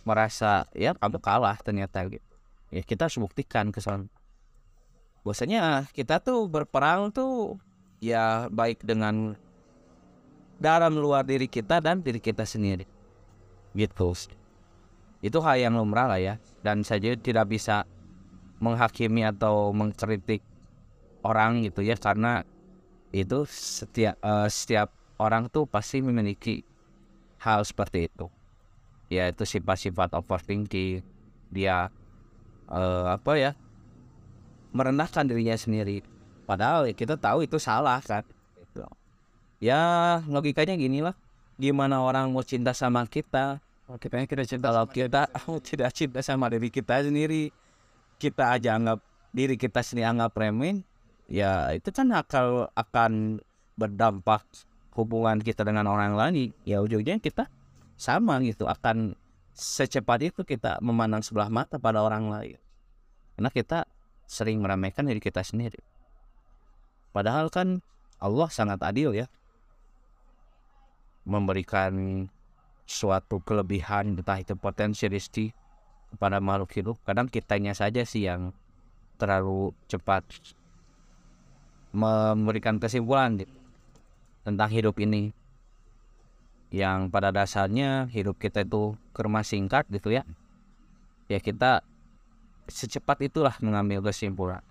merasa 0.07 0.71
ya 0.79 0.95
kamu 0.95 1.19
kalah 1.19 1.59
ternyata 1.59 2.07
gitu. 2.07 2.33
Ya 2.71 2.87
kita 2.87 3.11
harus 3.11 3.19
buktikan 3.19 3.75
ke 3.75 3.83
sana 3.83 4.07
bahwasanya 5.23 5.87
kita 5.95 6.19
tuh 6.19 6.51
berperang 6.51 7.15
tuh 7.15 7.57
ya 8.03 8.51
baik 8.51 8.83
dengan 8.83 9.39
dalam 10.63 10.95
luar 10.95 11.27
diri 11.27 11.51
kita 11.51 11.83
dan 11.83 11.99
diri 11.99 12.23
kita 12.23 12.47
sendiri. 12.47 12.87
Gitu 13.75 14.15
itu 15.23 15.39
hal 15.39 15.57
yang 15.63 15.79
lumrah 15.79 16.11
lah 16.11 16.19
ya. 16.19 16.35
Dan 16.61 16.83
saya 16.83 17.15
tidak 17.15 17.49
bisa 17.49 17.87
menghakimi 18.59 19.23
atau 19.23 19.71
mengkritik 19.71 20.43
orang 21.23 21.63
gitu 21.63 21.83
ya 21.83 21.95
karena 21.95 22.43
itu 23.15 23.47
setiap 23.47 24.19
eh, 24.19 24.49
setiap 24.51 24.91
orang 25.23 25.47
tuh 25.47 25.71
pasti 25.71 26.03
memiliki 26.03 26.67
hal 27.39 27.63
seperti 27.63 28.11
itu. 28.11 28.27
Yaitu 29.09 29.47
sifat-sifat 29.47 30.11
overthinking. 30.19 31.07
Dia 31.55 31.87
eh, 32.67 33.07
apa 33.07 33.33
ya 33.39 33.55
merendahkan 34.75 35.23
dirinya 35.31 35.55
sendiri. 35.55 36.03
Padahal 36.43 36.91
ya 36.91 36.95
kita 36.99 37.15
tahu 37.15 37.47
itu 37.47 37.63
salah 37.63 38.03
kan. 38.03 38.27
Ya 39.63 40.19
logikanya 40.27 40.75
gini 40.75 41.07
lah. 41.07 41.15
Gimana 41.55 42.03
orang 42.03 42.35
mau 42.35 42.43
cinta 42.43 42.75
sama 42.75 43.07
kita? 43.07 43.63
kita 44.03 44.25
kita 44.27 44.43
cinta 44.43 44.75
Kalau 44.75 44.91
kita 44.91 45.31
tidak 45.69 45.95
cinta 45.95 46.19
sama 46.19 46.51
diri 46.51 46.67
kita 46.67 47.07
sendiri, 47.07 47.55
kita 48.19 48.59
aja 48.59 48.75
anggap 48.75 48.99
diri 49.31 49.55
kita 49.55 49.79
sendiri 49.79 50.11
anggap 50.11 50.35
remeh, 50.35 50.83
ya 51.31 51.71
itu 51.71 51.95
kan 51.95 52.11
akal 52.11 52.75
akan 52.75 53.39
berdampak 53.79 54.43
hubungan 54.99 55.39
kita 55.39 55.63
dengan 55.63 55.87
orang 55.87 56.19
lain. 56.19 56.51
Ya 56.67 56.83
ujungnya 56.83 57.23
kita 57.23 57.47
sama 57.95 58.43
gitu 58.43 58.67
akan 58.67 59.15
secepat 59.55 60.27
itu 60.27 60.43
kita 60.43 60.83
memandang 60.83 61.23
sebelah 61.23 61.53
mata 61.53 61.79
pada 61.79 62.03
orang 62.03 62.27
lain. 62.27 62.59
Karena 63.39 63.51
kita 63.55 63.79
sering 64.27 64.59
meremehkan 64.59 65.07
diri 65.07 65.23
kita 65.23 65.47
sendiri. 65.47 65.79
Padahal 67.15 67.47
kan 67.53 67.85
Allah 68.19 68.49
sangat 68.51 68.83
adil 68.83 69.15
ya. 69.15 69.31
Memberikan 71.23 72.27
suatu 72.83 73.39
kelebihan 73.41 74.19
entah 74.19 74.43
itu 74.43 74.59
potensi 74.59 75.07
rezeki 75.07 75.55
kepada 76.15 76.43
makhluk 76.43 76.71
hidup. 76.77 76.97
Kadang 77.07 77.31
kitanya 77.31 77.73
saja 77.73 78.05
sih 78.05 78.29
yang 78.29 78.53
terlalu 79.17 79.73
cepat 79.87 80.27
memberikan 81.93 82.81
kesimpulan 82.81 83.45
tentang 84.43 84.71
hidup 84.73 84.99
ini. 84.99 85.33
Yang 86.73 87.13
pada 87.13 87.29
dasarnya 87.29 88.09
hidup 88.09 88.41
kita 88.41 88.65
itu 88.65 88.97
kerma 89.13 89.45
singkat 89.45 89.85
gitu 89.93 90.09
ya. 90.09 90.25
Ya 91.29 91.37
kita 91.37 91.85
secepat 92.67 93.21
itulah 93.29 93.53
mengambil 93.61 94.01
kesimpulan. 94.01 94.65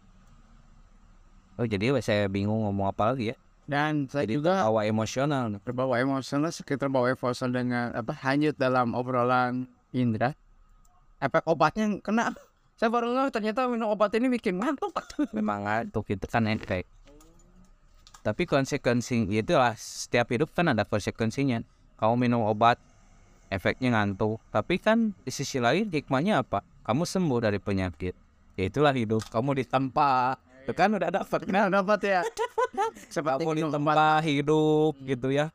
Oh 1.62 1.68
jadi 1.70 1.94
saya 2.02 2.26
bingung 2.26 2.66
ngomong 2.66 2.90
apa 2.90 3.14
lagi 3.14 3.34
ya. 3.34 3.38
Dan 3.72 4.12
saya 4.12 4.28
Jadi 4.28 4.44
juga 4.44 4.68
bawa 4.68 4.84
emosional. 4.84 5.56
terbawa 5.64 5.96
emosional 6.04 6.52
sekitar 6.52 6.92
bawa 6.92 7.16
emosional 7.16 7.56
dengan 7.56 7.86
apa 7.96 8.12
hanyut 8.28 8.60
dalam 8.60 8.92
obrolan 8.92 9.72
Indra 9.96 10.36
efek 11.24 11.48
obatnya 11.48 11.88
kena 12.04 12.36
saya 12.76 12.90
baru 12.90 13.14
ngeh 13.14 13.30
ternyata 13.32 13.70
minum 13.70 13.94
obat 13.94 14.12
ini 14.18 14.28
bikin 14.28 14.58
ngantuk 14.58 14.92
Memang 15.38 15.64
untuk 15.86 16.02
itu 16.10 16.26
kan 16.26 16.50
efek. 16.50 16.90
Tapi 18.26 18.50
konsekuensi 18.50 19.30
itu 19.30 19.54
lah 19.54 19.78
setiap 19.78 20.34
hidup 20.34 20.50
kan 20.50 20.74
ada 20.74 20.82
konsekuensinya. 20.82 21.62
Kamu 22.02 22.18
minum 22.18 22.42
obat 22.42 22.82
efeknya 23.54 23.94
ngantuk. 23.94 24.42
Tapi 24.50 24.82
kan 24.82 25.14
di 25.22 25.30
sisi 25.30 25.62
lain 25.62 25.94
hikmahnya 25.94 26.42
apa? 26.42 26.66
Kamu 26.82 27.06
sembuh 27.06 27.40
dari 27.46 27.62
penyakit. 27.62 28.18
Ya 28.58 28.66
itulah 28.66 28.98
hidup. 28.98 29.30
Kamu 29.30 29.54
ditempa. 29.62 30.42
Itu 30.62 30.72
kan 30.74 30.90
udah 30.94 31.10
dapat. 31.10 31.40
nah 31.50 31.68
dapat 31.68 32.00
ya 32.06 32.22
seperti 33.12 33.44
Kamu 33.44 33.52
minum 33.58 33.70
ditempa 33.74 34.22
hidup 34.24 34.94
gitu 35.04 35.28
ya. 35.34 35.50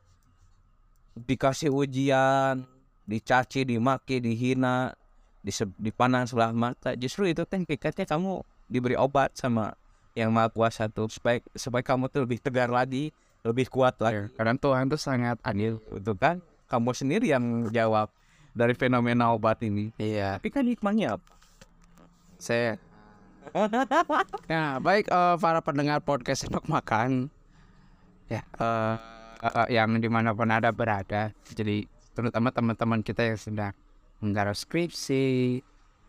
Dikasih 1.17 1.73
ujian, 1.73 2.61
dicaci, 3.09 3.65
dimaki, 3.65 4.21
dihina, 4.21 4.93
dise- 5.41 5.73
dipandang 5.81 6.29
sebelah 6.29 6.53
mata. 6.53 6.93
Justru 6.93 7.25
itu 7.25 7.41
kan 7.49 7.65
hakikatnya 7.65 8.05
kamu 8.05 8.45
diberi 8.69 8.93
obat 8.93 9.33
sama 9.33 9.73
yang 10.13 10.29
maha 10.29 10.49
kuasa 10.53 10.85
tuh 10.89 11.09
supaya 11.09 11.41
supaya 11.57 11.81
kamu 11.81 12.09
tuh 12.11 12.21
lebih 12.27 12.37
tegar 12.37 12.69
lagi, 12.69 13.09
lebih 13.41 13.65
kuat 13.69 13.97
lagi. 13.97 14.29
karena 14.37 14.53
Tuhan 14.57 14.89
tuh 14.89 14.97
sangat 14.97 15.37
adil 15.41 15.77
Itu 15.89 16.13
kan 16.13 16.41
kamu 16.67 16.89
sendiri 16.93 17.25
yang 17.31 17.69
jawab 17.71 18.11
dari 18.53 18.73
fenomena 18.73 19.33
obat 19.33 19.61
ini. 19.61 19.93
Iya, 19.97 20.37
Tapi 20.37 20.49
kan 20.53 20.65
hikmahnya 20.65 21.17
apa? 21.17 21.29
saya. 22.37 22.77
Nah, 24.47 24.79
baik 24.81 25.07
eh, 25.07 25.35
para 25.39 25.59
pendengar 25.63 26.03
podcast 26.03 26.47
Sendok 26.47 26.67
Makan, 26.67 27.31
ya 28.27 28.43
eh, 28.43 28.95
eh, 29.43 29.67
yang 29.71 29.95
di 29.99 30.09
mana 30.11 30.35
pun 30.35 30.51
ada 30.51 30.73
berada. 30.73 31.31
Jadi 31.47 31.87
terutama 32.11 32.51
teman-teman 32.51 32.99
kita 33.05 33.23
yang 33.23 33.39
sedang 33.39 33.73
menggarap 34.19 34.57
skripsi, 34.57 35.61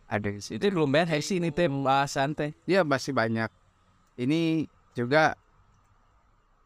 ada 0.08 0.28
di 0.28 0.40
situ. 0.40 0.58
Itu 0.58 0.74
belum 0.74 0.90
beres 0.90 1.28
sih 1.28 1.38
ini 1.38 1.52
teh 1.52 1.68
bahasan 1.68 2.34
teh. 2.34 2.56
Ya 2.64 2.82
masih 2.82 3.12
banyak. 3.12 3.52
Ini 4.18 4.66
juga 4.96 5.38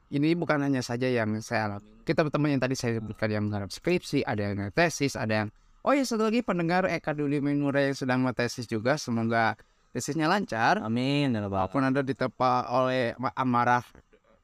ini 0.08 0.32
bukan 0.36 0.62
hanya 0.62 0.80
saja 0.80 1.08
yang 1.08 1.36
saya 1.44 1.68
alami. 1.76 1.88
Kita 2.02 2.26
teman 2.26 2.58
yang 2.58 2.62
tadi 2.62 2.74
saya 2.74 2.98
sebutkan 2.98 3.30
yang 3.30 3.46
menggarap 3.46 3.70
skripsi, 3.70 4.26
ada 4.26 4.50
yang 4.50 4.58
tesis, 4.74 5.14
ada 5.14 5.46
yang 5.46 5.48
Oh 5.82 5.90
ya 5.90 6.06
satu 6.06 6.30
lagi 6.30 6.46
pendengar 6.46 6.86
Eka 6.86 7.10
Duli 7.10 7.42
Menura 7.42 7.82
yang 7.82 7.98
sedang 7.98 8.22
tesis 8.38 8.70
juga, 8.70 8.94
semoga 8.94 9.58
tesisnya 9.92 10.26
lancar. 10.26 10.80
Amin 10.80 11.30
ya. 11.30 11.44
Walaupun 11.44 11.84
Anda 11.84 12.00
diterpa 12.00 12.66
oleh 12.68 13.12
ma- 13.16 13.32
amarah 13.32 13.84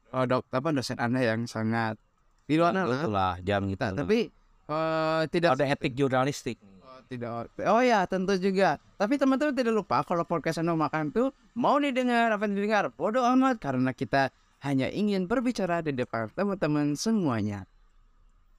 eh, 0.09 0.25
dok 0.25 0.47
apa 0.47 0.69
dosen 0.69 0.95
Anda 0.95 1.19
yang 1.19 1.43
sangat 1.43 1.97
di 2.45 2.55
luar. 2.55 2.73
Itulah 2.73 3.41
jam 3.41 3.65
kita. 3.65 3.93
Tapi 3.93 4.29
eh, 4.65 5.21
tidak 5.27 5.57
ada 5.57 5.65
etik 5.67 5.93
jurnalistik. 5.93 6.57
Oh, 6.79 7.01
tidak 7.05 7.49
oh 7.65 7.81
ya 7.81 8.05
tentu 8.05 8.37
juga 8.37 8.77
tapi 8.93 9.17
teman-teman 9.17 9.49
tidak 9.49 9.73
lupa 9.73 10.05
kalau 10.05 10.21
podcast 10.23 10.61
Anda 10.61 10.77
makan 10.77 11.09
tuh 11.09 11.33
mau 11.57 11.77
didengar 11.77 12.29
apa 12.29 12.45
didengar 12.45 12.93
bodoh 12.93 13.25
amat 13.25 13.57
karena 13.57 13.89
kita 13.91 14.29
hanya 14.61 14.91
ingin 14.91 15.25
berbicara 15.25 15.81
di 15.81 15.89
depan 15.89 16.29
teman-teman 16.29 16.93
semuanya 16.93 17.65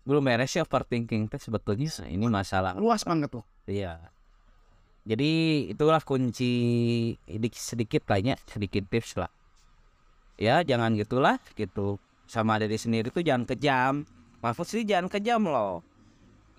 Belum 0.02 0.24
beres 0.24 0.50
sih 0.50 0.58
overthinking 0.58 1.28
teh 1.28 1.36
sebetulnya 1.36 1.86
ini 2.08 2.26
masalah. 2.26 2.74
luas 2.74 3.04
banget 3.06 3.30
loh 3.30 3.44
Iya. 3.68 4.10
Jadi 5.08 5.64
itulah 5.72 6.04
kunci 6.04 6.52
sedikit 7.24 7.60
sedikit 7.60 8.02
lah 8.06 8.20
ya, 8.20 8.36
sedikit 8.44 8.84
tips 8.86 9.16
lah. 9.16 9.32
Ya 10.36 10.60
jangan 10.64 10.96
gitulah 10.96 11.40
gitu. 11.56 11.96
Sama 12.28 12.60
diri 12.60 12.76
sendiri 12.76 13.08
tuh 13.08 13.24
jangan 13.24 13.48
kejam. 13.48 14.04
Mahfud 14.40 14.68
sih 14.68 14.84
jangan 14.84 15.08
kejam 15.08 15.44
loh. 15.44 15.84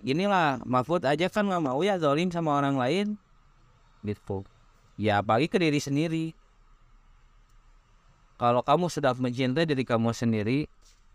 Inilah 0.02 0.62
Mahfud 0.66 1.06
aja 1.06 1.30
kan 1.30 1.46
nggak 1.46 1.62
mau 1.62 1.80
ya 1.82 1.98
zolim 1.98 2.30
sama 2.30 2.58
orang 2.58 2.78
lain. 2.78 3.06
Gitu. 4.02 4.42
Ya 4.98 5.22
apalagi 5.22 5.50
ke 5.50 5.58
diri 5.62 5.78
sendiri. 5.78 6.34
Kalau 8.42 8.66
kamu 8.66 8.90
sudah 8.90 9.14
mencintai 9.14 9.70
diri 9.70 9.86
kamu 9.86 10.10
sendiri, 10.10 10.66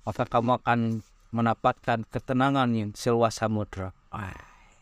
maka 0.08 0.24
kamu 0.24 0.64
akan 0.64 1.04
mendapatkan 1.36 2.08
ketenangan 2.08 2.72
yang 2.72 2.96
seluas 2.96 3.36
samudra. 3.36 3.92
Wah, 4.16 4.32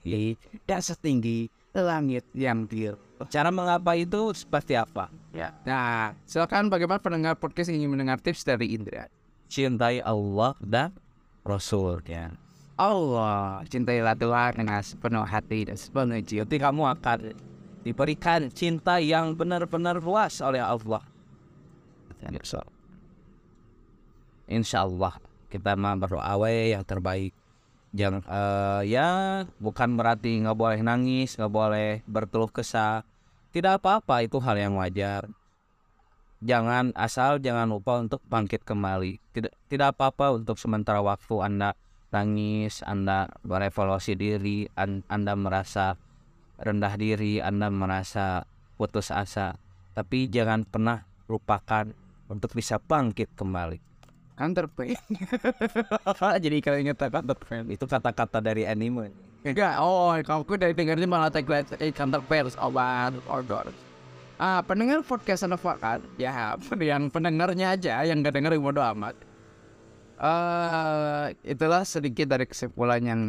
Jadi, 0.05 0.37
dan 0.69 0.85
setinggi 0.85 1.49
langit 1.81 2.23
yang 2.31 2.63
biru 2.63 2.99
Cara 3.31 3.47
mengapa 3.47 3.95
itu 3.95 4.35
seperti 4.35 4.75
apa? 4.75 5.07
ya 5.35 5.51
nah 5.67 6.15
silakan 6.27 6.67
bagaimana 6.71 6.99
pendengar 6.99 7.33
podcast 7.39 7.71
ingin 7.71 7.91
mendengar 7.91 8.19
tips 8.19 8.43
dari 8.43 8.75
Indra 8.75 9.07
Cintai 9.45 10.01
Allah 10.01 10.57
dan 10.59 10.91
Rasulnya. 11.45 12.33
Allah 12.75 13.63
cintailah 13.71 14.17
Tuhan 14.17 14.51
dengan 14.59 14.81
sepenuh 14.83 15.23
hati 15.23 15.69
dan 15.69 15.77
sepenuh 15.79 16.19
jiwa 16.19 16.43
Jadi 16.43 16.57
kamu 16.59 16.83
akan 16.97 17.19
diberikan 17.85 18.51
cinta 18.51 18.99
yang 18.99 19.31
benar-benar 19.37 20.01
luas 20.01 20.41
oleh 20.43 20.59
Allah. 20.59 20.99
Insya 24.49 24.83
Allah 24.83 25.15
kita 25.47 25.77
berdoa 25.77 26.49
yang 26.51 26.83
terbaik. 26.83 27.31
Jangan 27.95 28.27
eh, 28.27 28.81
ya 28.91 29.07
bukan 29.63 29.95
berarti 29.95 30.43
nggak 30.43 30.57
boleh 30.59 30.79
nangis, 30.83 31.39
nggak 31.39 31.53
boleh 31.53 32.03
berkeluh 32.03 32.51
kesah. 32.51 33.07
Tidak 33.55 33.79
apa-apa 33.79 34.27
itu 34.27 34.35
hal 34.43 34.59
yang 34.59 34.75
wajar. 34.75 35.31
Jangan 36.43 36.91
asal 36.99 37.39
jangan 37.39 37.71
lupa 37.71 38.03
untuk 38.03 38.19
bangkit 38.27 38.67
kembali. 38.67 39.23
Tidak 39.31 39.71
tidak 39.71 39.95
apa-apa 39.95 40.35
untuk 40.35 40.59
sementara 40.59 40.99
waktu 40.99 41.39
Anda 41.39 41.71
nangis, 42.11 42.83
Anda 42.83 43.31
berevaluasi 43.47 44.19
diri, 44.19 44.67
An- 44.75 45.07
Anda 45.07 45.39
merasa 45.39 45.95
rendah 46.59 46.99
diri, 46.99 47.39
Anda 47.39 47.71
merasa 47.71 48.43
putus 48.75 49.07
asa. 49.07 49.55
Tapi 49.95 50.27
jangan 50.27 50.67
pernah 50.67 51.07
lupakan 51.31 51.95
untuk 52.27 52.51
bisa 52.51 52.75
bangkit 52.75 53.31
kembali. 53.39 53.94
Counterpart 54.35 54.99
jadi 56.43 56.57
kalau 56.59 56.77
ingat 56.79 56.99
counterpart 56.99 57.65
Itu 57.71 57.87
kata-kata 57.87 58.43
dari 58.43 58.67
anime. 58.67 59.11
Enggak, 59.45 59.77
oh 59.77 60.11
kalau 60.25 60.41
aku 60.41 60.57
dari 60.57 60.73
dengarnya 60.73 61.05
malah 61.05 61.29
tagline 61.29 61.65
eh, 61.77 61.93
counterpart 61.93 62.57
obat 62.59 63.13
order. 63.29 63.69
Ah, 64.35 64.59
pendengar 64.67 64.99
podcast 65.07 65.47
anak 65.47 65.63
kan, 65.79 66.03
ya 66.19 66.59
yang 66.91 67.07
pendengarnya 67.07 67.79
aja 67.79 68.03
yang 68.03 68.19
gak 68.19 68.35
denger 68.35 68.59
bodo 68.59 68.83
amat. 68.83 69.15
Eh, 70.15 71.25
itulah 71.47 71.83
sedikit 71.87 72.27
dari 72.31 72.43
kesimpulan 72.47 72.99
yang 73.03 73.21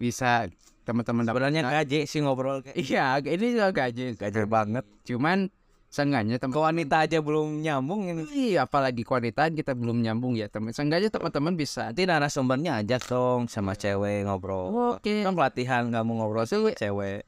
bisa 0.00 0.48
teman-teman 0.84 1.24
dapat. 1.24 1.48
Sebenarnya 1.48 1.62
gaje 1.68 2.00
sih 2.04 2.20
ngobrol 2.20 2.60
kayak 2.60 2.76
Iya, 2.76 3.06
ini 3.24 3.46
juga 3.56 3.68
gaji, 3.72 4.04
gaje 4.16 4.40
banget. 4.44 4.84
cuman 5.04 5.48
seenggaknya 5.94 6.42
teman 6.42 6.58
Ke 6.58 6.60
wanita 6.66 7.06
aja 7.06 7.22
belum 7.22 7.62
nyambung 7.62 8.10
ini. 8.10 8.22
Iya, 8.34 8.66
apalagi 8.66 9.06
kewangitaan 9.06 9.54
kita 9.54 9.78
belum 9.78 10.02
nyambung 10.02 10.34
ya 10.34 10.50
teman. 10.50 10.74
Seenggaknya 10.74 11.14
teman-teman 11.14 11.54
bisa. 11.54 11.94
Nanti 11.94 12.02
narasumbernya 12.02 12.82
ajak 12.82 13.06
dong 13.06 13.46
sama 13.46 13.78
cewek 13.78 14.26
ngobrol. 14.26 14.98
Oke. 14.98 15.22
Kan 15.22 15.38
pelatihan 15.38 15.94
kamu 15.94 16.18
ngobrol 16.18 16.42
sama 16.50 16.74
cewek. 16.74 17.22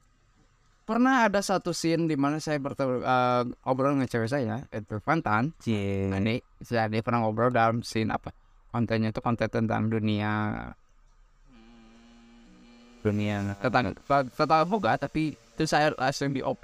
Pernah 0.83 1.27
ada 1.27 1.39
satu 1.39 1.71
scene 1.71 2.07
di 2.07 2.15
mana 2.19 2.43
saya 2.43 2.59
bertemu 2.59 3.03
eh, 3.03 3.43
ngobrol 3.63 3.95
dengan 3.95 4.07
cewek 4.11 4.27
saya, 4.27 4.67
itu 4.71 4.99
Fantan. 4.99 5.55
Cie. 5.63 6.11
Ini 6.11 6.43
saya 6.59 6.91
dia 6.91 6.99
pernah 6.99 7.23
ngobrol 7.23 7.51
dalam 7.51 7.83
scene 7.87 8.11
apa? 8.11 8.35
Kontennya 8.71 9.15
itu 9.15 9.23
konten 9.23 9.47
tentang 9.47 9.87
dunia 9.87 10.59
Dunia 13.07 13.55
tentang 13.63 13.95
tentang 14.35 14.67
boga 14.67 14.99
tapi 14.99 15.31
itu 15.31 15.63
saya 15.63 15.95
langsung 15.95 16.35
di 16.35 16.43
op. 16.43 16.59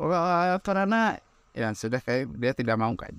Wah, 0.00 0.56
karena 0.64 1.20
ya 1.52 1.68
sudah 1.76 2.00
kayak 2.00 2.32
dia 2.38 2.52
tidak 2.56 2.76
mau 2.80 2.92
kan 2.96 3.12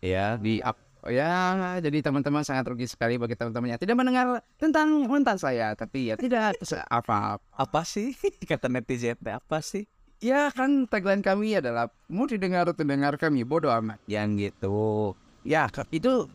Ya, 0.00 0.40
di 0.40 0.64
up. 0.64 0.80
Ya, 1.08 1.80
jadi 1.80 2.04
teman-teman 2.04 2.44
sangat 2.44 2.68
rugi 2.68 2.84
sekali 2.84 3.16
bagi 3.16 3.32
teman-teman 3.32 3.72
yang 3.72 3.80
tidak 3.80 3.96
mendengar 3.96 4.44
tentang 4.60 5.08
mantan 5.08 5.40
saya, 5.40 5.72
tapi 5.72 6.12
ya 6.12 6.16
tidak 6.16 6.56
apa 6.92 7.40
apa 7.56 7.80
sih 7.88 8.12
kata 8.48 8.68
netizen 8.68 9.16
apa 9.24 9.64
sih? 9.64 9.88
Ya 10.20 10.52
kan 10.52 10.84
tagline 10.84 11.24
kami 11.24 11.56
adalah 11.56 11.88
mau 12.12 12.28
didengar 12.28 12.68
atau 12.68 12.84
dengar 12.84 13.16
kami 13.16 13.44
bodoh 13.48 13.72
amat. 13.72 13.96
Yang 14.04 14.52
gitu. 14.52 15.16
Ya 15.40 15.72
itu 15.88 16.28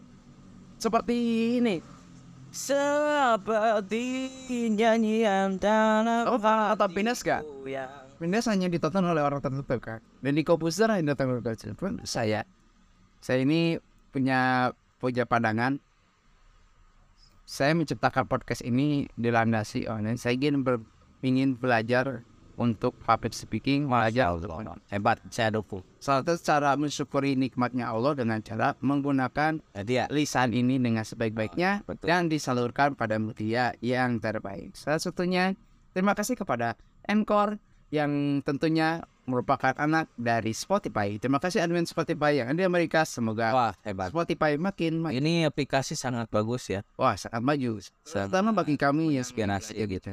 seperti 0.81 1.17
ini. 1.62 1.86
Seperti 2.49 4.05
nyanyian 4.73 5.62
dalam 5.62 6.25
Oh, 6.25 6.39
atau 6.41 6.88
Pines 6.89 7.21
gak? 7.21 7.43
hatiku 7.43 8.04
Pindas 8.15 8.47
hanya 8.47 8.71
ditonton 8.71 9.04
oleh 9.04 9.19
orang 9.19 9.43
tertentu 9.43 9.75
kan. 9.84 9.99
Dan 10.23 10.39
di 10.39 10.43
komputer 10.47 10.88
hanya 10.88 11.13
datang 11.13 11.36
oleh 11.36 11.43
orang 11.43 11.60
tertentu. 11.60 11.99
Saya, 12.08 12.47
saya 13.19 13.43
ini 13.43 13.75
punya 14.15 14.71
punya 15.04 15.28
pandangan. 15.28 15.84
Saya 17.45 17.78
menciptakan 17.78 18.25
podcast 18.25 18.65
ini 18.65 19.06
dilandasi 19.19 19.86
oleh 19.86 20.17
saya 20.17 20.34
ingin 20.34 20.65
ber, 20.65 20.82
ingin 21.21 21.54
belajar 21.54 22.25
untuk 22.56 22.95
public 23.04 23.36
speaking, 23.36 23.86
belajar 23.86 24.32
hebat 24.89 25.19
saya 25.30 25.54
dukung. 25.54 25.84
Salah 25.99 26.23
satu 26.23 26.39
cara 26.41 26.71
mensyukuri 26.80 27.36
nikmatnya 27.36 27.91
Allah 27.91 28.15
dengan 28.15 28.39
cara 28.41 28.73
menggunakan 28.80 29.60
Jadi 29.75 29.93
ya 29.93 30.06
lisan 30.10 30.56
ini 30.56 30.80
dengan 30.80 31.04
sebaik-baiknya 31.04 31.84
Betul. 31.84 32.08
dan 32.08 32.32
disalurkan 32.32 32.95
pada 32.95 33.19
media 33.19 33.75
yang 33.84 34.17
terbaik. 34.23 34.73
Salah 34.73 35.04
satunya 35.04 35.54
terima 35.91 36.15
kasih 36.15 36.39
kepada 36.39 36.80
Encore 37.06 37.60
yang 37.93 38.41
tentunya 38.41 39.05
merupakan 39.25 39.73
anak 39.73 40.09
dari 40.15 40.53
Spotify. 40.53 41.17
Terima 41.17 41.41
kasih 41.41 41.65
admin 41.65 41.89
Spotify 41.89 42.37
yang 42.37 42.53
ada 42.53 42.57
di 42.61 42.65
Amerika. 42.65 43.01
Semoga 43.05 43.49
wah 43.53 43.73
hebat. 43.81 44.13
Spotify 44.13 44.57
makin 44.57 45.01
maju. 45.01 45.13
Ini 45.17 45.49
aplikasi 45.49 45.97
sangat 45.97 46.29
bagus 46.29 46.69
ya. 46.69 46.85
Wah, 46.97 47.17
sangat 47.17 47.41
maju. 47.41 47.81
Terutama 48.05 48.53
bagi 48.53 48.77
kami 48.77 49.17
yang 49.17 49.25
Inspirasi 49.25 49.73
belajar 49.73 49.89
gitu. 49.89 50.09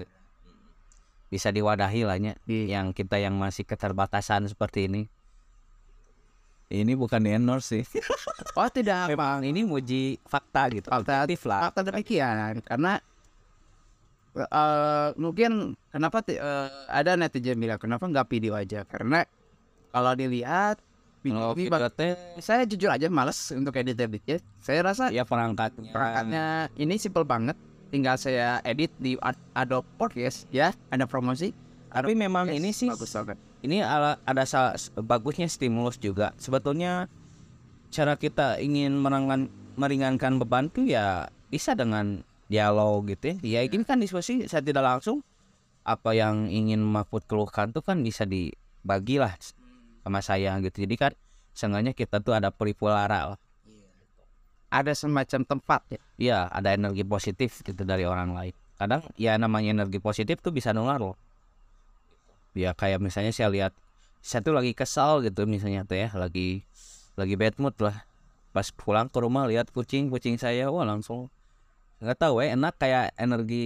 Bisa 1.28 1.48
diwadahi 1.48 2.02
lah 2.04 2.16
nya. 2.20 2.32
Iya. 2.48 2.80
Yang 2.80 3.04
kita 3.04 3.16
yang 3.20 3.36
masih 3.36 3.64
keterbatasan 3.68 4.48
seperti 4.48 4.88
ini. 4.88 5.02
Ini 6.72 6.96
bukan 6.96 7.20
endorse 7.28 7.84
sih. 7.84 8.00
Oh, 8.56 8.68
tidak. 8.72 9.12
Memang 9.12 9.44
ini 9.44 9.60
muji 9.60 10.16
fakta 10.24 10.72
gitu. 10.72 10.88
Fakta- 10.88 11.28
lah. 11.44 11.68
Fakta 11.68 11.84
demikian 11.84 12.64
karena 12.64 12.96
eh 14.34 15.08
mungkin 15.16 15.76
kenapa 15.88 16.24
eh, 16.26 16.68
ada 16.88 17.14
netizen 17.14 17.60
bilang 17.60 17.76
kenapa 17.76 18.08
nggak 18.08 18.28
video 18.28 18.56
aja 18.56 18.88
karena 18.88 19.28
kalau 19.92 20.16
dilihat 20.16 20.80
video 21.20 21.52
ini 21.52 21.68
saya 22.40 22.64
jujur 22.64 22.88
aja 22.88 23.06
males 23.06 23.36
untuk 23.52 23.76
edit 23.76 23.94
editnya 23.94 24.40
saya 24.58 24.80
rasa 24.82 25.12
ya 25.12 25.22
perangkatnya. 25.22 25.92
perangkatnya 25.92 26.44
ini 26.74 26.96
simple 26.96 27.22
banget 27.22 27.54
tinggal 27.92 28.16
saya 28.16 28.58
edit 28.64 28.88
di 28.96 29.20
Ad- 29.20 29.36
Adobe 29.52 29.84
Podcast 30.00 30.48
ya. 30.48 30.72
Ada 30.88 31.04
promosi. 31.04 31.52
Tapi 31.92 32.16
memang 32.16 32.48
Yes, 32.48 32.56
ini 32.56 32.70
sih 32.72 32.88
bagus 32.88 33.12
banget. 33.12 33.36
ini 33.60 33.84
ala- 33.84 34.16
ada 34.24 34.48
sa- 34.48 34.72
bagusnya 34.96 35.44
stimulus 35.44 36.00
juga. 36.00 36.32
Sebetulnya 36.40 37.04
cara 37.92 38.16
kita 38.16 38.56
ingin 38.58 38.96
merangan, 38.96 39.52
meringankan 39.76 40.40
beban 40.40 40.72
tuh 40.72 40.88
ya 40.88 41.28
bisa 41.52 41.76
dengan 41.76 42.24
dialog 42.52 43.08
gitu 43.08 43.32
ya. 43.40 43.60
Ya 43.60 43.60
ini 43.64 43.88
kan 43.88 43.96
diskusi 43.96 44.44
saya 44.44 44.60
tidak 44.60 44.84
langsung 44.84 45.24
apa 45.88 46.12
yang 46.12 46.52
ingin 46.52 46.84
Mahfud 46.84 47.24
keluhkan 47.24 47.72
tuh 47.72 47.80
kan 47.80 48.04
bisa 48.04 48.28
dibagi 48.28 49.16
lah 49.16 49.32
sama 50.04 50.20
saya 50.20 50.60
gitu. 50.60 50.84
Jadi 50.84 50.94
kan 51.00 51.12
seenggaknya 51.56 51.96
kita 51.96 52.20
tuh 52.20 52.36
ada 52.36 52.52
peripulara 52.52 53.34
lah. 53.34 53.40
Ada 54.68 54.92
semacam 54.92 55.40
tempat 55.48 55.80
ya. 55.88 56.00
Iya, 56.20 56.38
ada 56.52 56.76
energi 56.76 57.04
positif 57.08 57.64
gitu 57.64 57.82
dari 57.88 58.04
orang 58.04 58.36
lain. 58.36 58.54
Kadang 58.76 59.04
ya 59.16 59.36
namanya 59.40 59.72
energi 59.72 60.00
positif 60.00 60.44
tuh 60.44 60.52
bisa 60.52 60.76
nular 60.76 61.00
loh. 61.00 61.16
Ya 62.52 62.76
kayak 62.76 63.00
misalnya 63.00 63.32
saya 63.32 63.48
lihat 63.48 63.72
saya 64.20 64.44
tuh 64.44 64.52
lagi 64.52 64.76
kesal 64.76 65.24
gitu 65.24 65.48
misalnya 65.48 65.88
tuh 65.88 65.98
ya, 65.98 66.08
lagi 66.12 66.64
lagi 67.16 67.34
bad 67.36 67.56
mood 67.56 67.76
lah. 67.80 68.04
Pas 68.52 68.68
pulang 68.72 69.08
ke 69.08 69.18
rumah 69.20 69.48
lihat 69.48 69.72
kucing 69.72 70.12
kucing 70.12 70.36
saya, 70.36 70.68
wah 70.68 70.84
langsung 70.84 71.32
nggak 72.02 72.18
tahu 72.18 72.42
ya 72.42 72.58
enak 72.58 72.74
kayak 72.82 73.14
energi 73.14 73.64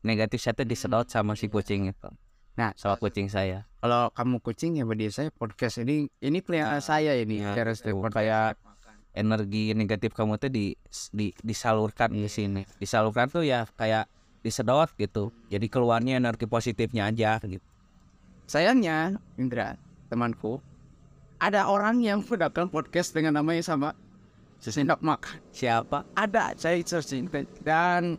negatif 0.00 0.40
saya 0.40 0.56
tuh 0.56 0.64
disedot 0.64 1.06
sama 1.06 1.36
si 1.36 1.52
kucing 1.52 1.92
itu. 1.92 2.08
Nah, 2.56 2.72
Sama 2.72 2.96
kucing 2.96 3.28
saya. 3.28 3.68
kalau 3.84 4.08
kamu 4.16 4.40
kucing 4.40 4.80
ya 4.80 4.88
berarti 4.88 5.12
saya 5.12 5.28
podcast 5.28 5.84
ini 5.84 6.08
ini 6.24 6.40
peliharaan 6.40 6.80
saya 6.80 7.12
ini. 7.12 7.44
ya, 7.44 7.52
podcast. 7.52 7.84
kayak 8.16 8.56
energi 9.12 9.76
negatif 9.76 10.16
kamu 10.16 10.40
tuh 10.40 10.48
di, 10.48 10.72
di 11.12 11.36
disalurkan 11.44 12.16
di 12.16 12.24
sini. 12.32 12.64
Disalurkan 12.80 13.28
tuh 13.28 13.44
ya 13.44 13.68
kayak 13.76 14.08
disedot 14.40 14.88
gitu. 14.96 15.36
Jadi 15.52 15.66
keluarnya 15.68 16.16
energi 16.16 16.48
positifnya 16.48 17.12
aja 17.12 17.36
gitu. 17.44 17.64
Sayangnya, 18.48 19.20
Indra, 19.36 19.74
temanku, 20.08 20.62
ada 21.36 21.68
orang 21.68 22.00
yang 22.00 22.22
mendapatkan 22.28 22.72
podcast 22.72 23.12
dengan 23.12 23.36
nama 23.36 23.52
yang 23.52 23.66
sama. 23.68 23.92
Sesendak 24.60 25.00
makan. 25.04 25.38
Siapa? 25.52 26.04
Ada, 26.16 26.56
saya 26.56 26.80
searching 26.80 27.28
dan 27.62 28.16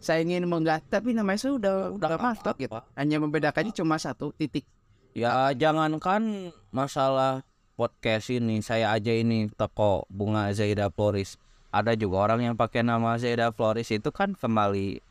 saya 0.00 0.24
ingin 0.24 0.48
menggak, 0.48 0.80
tapi 0.88 1.12
namanya 1.12 1.38
saya 1.44 1.52
udah 1.60 1.74
udah 1.92 2.16
mantap 2.16 2.56
gitu. 2.56 2.80
Hanya 2.96 3.20
membedakannya 3.20 3.76
cuma 3.76 4.00
satu 4.00 4.32
titik. 4.32 4.64
Ya 5.12 5.52
jangankan 5.52 6.54
masalah 6.72 7.44
podcast 7.76 8.32
ini, 8.32 8.64
saya 8.64 8.94
aja 8.96 9.12
ini 9.12 9.52
toko 9.52 10.08
bunga 10.08 10.48
Zaida 10.56 10.88
Floris. 10.88 11.36
Ada 11.70 11.94
juga 11.94 12.26
orang 12.26 12.50
yang 12.50 12.54
pakai 12.56 12.82
nama 12.82 13.14
Zaida 13.20 13.52
Floris 13.52 13.92
itu 13.92 14.08
kan 14.10 14.34
kembali 14.34 15.02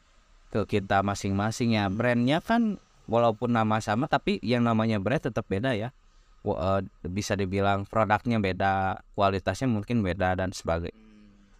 ke 0.50 0.62
kita 0.66 1.06
masing-masing 1.06 1.78
ya. 1.78 1.86
Brandnya 1.88 2.42
kan 2.42 2.82
walaupun 3.06 3.54
nama 3.54 3.82
sama 3.82 4.10
tapi 4.10 4.42
yang 4.42 4.66
namanya 4.66 4.98
brand 4.98 5.22
tetap 5.22 5.46
beda 5.46 5.78
ya. 5.78 5.94
Eh, 6.40 6.82
bisa 7.04 7.36
dibilang 7.36 7.84
produknya 7.84 8.40
beda, 8.40 9.04
kualitasnya 9.12 9.68
mungkin 9.68 10.00
beda 10.00 10.40
dan 10.40 10.56
sebagainya. 10.56 10.96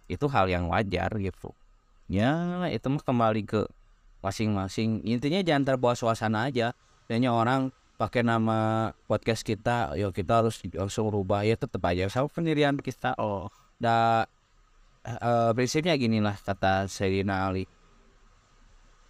Itu 0.08 0.26
hal 0.32 0.48
yang 0.48 0.72
wajar 0.72 1.12
gitu. 1.20 1.52
Ya 2.08 2.64
itu 2.72 2.88
mah 2.88 3.04
kembali 3.04 3.44
ke 3.44 3.68
masing-masing. 4.24 5.04
Intinya 5.04 5.44
jangan 5.44 5.76
terbawa 5.76 5.92
suasana 5.92 6.48
aja. 6.48 6.72
Kayaknya 7.06 7.30
orang 7.30 7.60
pakai 8.00 8.24
nama 8.24 8.90
podcast 9.04 9.44
kita, 9.44 9.92
yo 10.00 10.08
kita 10.16 10.40
harus 10.40 10.64
langsung 10.72 11.12
rubah 11.12 11.44
ya 11.44 11.60
tetap 11.60 11.84
aja 11.84 12.08
sama 12.08 12.32
pendirian 12.32 12.80
kita. 12.80 13.12
Oh, 13.20 13.52
da 13.76 14.24
eh, 15.04 15.52
prinsipnya 15.52 15.92
gini 16.00 16.24
lah 16.24 16.40
kata 16.40 16.88
Sayyidina 16.88 17.52
Ali. 17.52 17.68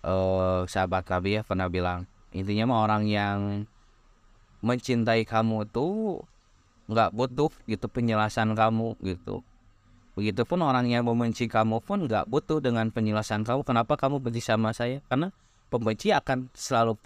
Eh 0.02 0.61
sahabat 0.66 1.06
kami 1.06 1.38
ya 1.38 1.42
pernah 1.46 1.70
bilang 1.70 2.11
intinya 2.35 2.74
mah 2.74 2.78
orang 2.90 3.04
yang 3.06 3.38
mencintai 4.61 5.25
kamu 5.25 5.68
tuh 5.68 6.25
nggak 6.90 7.14
butuh 7.14 7.51
gitu 7.70 7.87
penjelasan 7.87 8.53
kamu 8.59 8.99
gitu. 9.05 9.44
Begitupun 10.18 10.61
orang 10.61 10.90
yang 10.90 11.07
membenci 11.07 11.46
kamu 11.46 11.81
pun 11.81 12.05
nggak 12.05 12.27
butuh 12.27 12.59
dengan 12.59 12.90
penjelasan 12.90 13.46
kamu 13.46 13.62
kenapa 13.62 13.94
kamu 13.94 14.18
benci 14.18 14.42
sama 14.42 14.75
saya 14.75 14.99
karena 15.07 15.31
pembenci 15.70 16.11
akan 16.11 16.51
selalu 16.53 16.99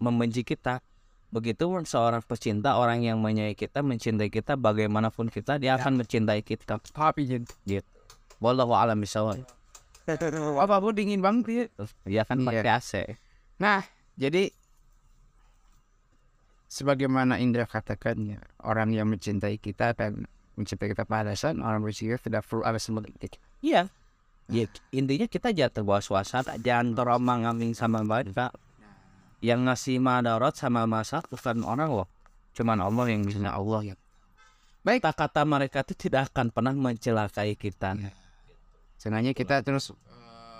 membenci 0.00 0.42
kita. 0.42 0.80
Begitu 1.28 1.68
seorang 1.84 2.24
pecinta 2.24 2.80
orang 2.80 3.04
yang 3.04 3.20
menyayangi 3.20 3.52
kita 3.52 3.84
mencintai 3.84 4.32
kita 4.32 4.56
bagaimanapun 4.56 5.28
kita 5.28 5.60
dia 5.60 5.76
akan 5.76 6.00
mencintai 6.00 6.40
kita. 6.40 6.80
Jin. 7.20 7.44
Gitu. 7.68 7.84
Wallahu 8.40 8.72
a'lam. 8.72 9.04
Apa 10.64 10.80
dingin 10.96 11.20
banget 11.20 11.44
ya. 11.44 11.64
Ya 12.08 12.22
kan 12.24 12.40
Iya. 12.40 12.48
pakai 12.48 12.72
AC. 12.72 12.92
Nah, 13.60 13.84
jadi 14.16 14.48
sebagaimana 16.68 17.40
Indra 17.40 17.64
katakannya, 17.64 18.38
orang 18.62 18.92
yang 18.92 19.08
mencintai 19.08 19.56
kita 19.56 19.96
dan 19.96 20.28
mencintai 20.54 20.92
kita 20.92 21.08
pada 21.08 21.32
dasar 21.32 21.56
orang 21.56 21.80
bersikap 21.82 22.20
tidak 22.20 22.44
perlu 22.44 22.62
ada 22.62 22.76
sementing. 22.76 23.16
Iya. 23.64 23.88
Ya, 24.48 24.64
intinya 24.96 25.28
kita 25.28 25.52
jangan 25.52 25.72
terbawa 25.76 26.00
suasana, 26.00 26.56
jangan 26.56 26.96
teromang 26.96 27.44
ambing 27.44 27.76
sama 27.76 28.00
mereka. 28.00 28.48
Yang 29.44 29.60
ngasih 29.68 29.96
madarat 30.00 30.56
sama 30.56 30.88
masak 30.88 31.28
bukan 31.28 31.60
orang 31.62 31.92
loh. 31.92 32.08
Cuman 32.56 32.80
Allah 32.80 33.06
yang 33.12 33.22
bisa 33.28 33.38
Allah 33.44 33.92
yang 33.92 33.98
Baik. 34.82 35.04
kata-kata 35.04 35.44
mereka 35.44 35.84
itu 35.84 35.94
tidak 36.08 36.32
akan 36.32 36.48
pernah 36.48 36.72
mencelakai 36.72 37.54
kita. 37.60 37.94
Sengaja 38.96 39.30
kita 39.36 39.60
terus 39.62 39.92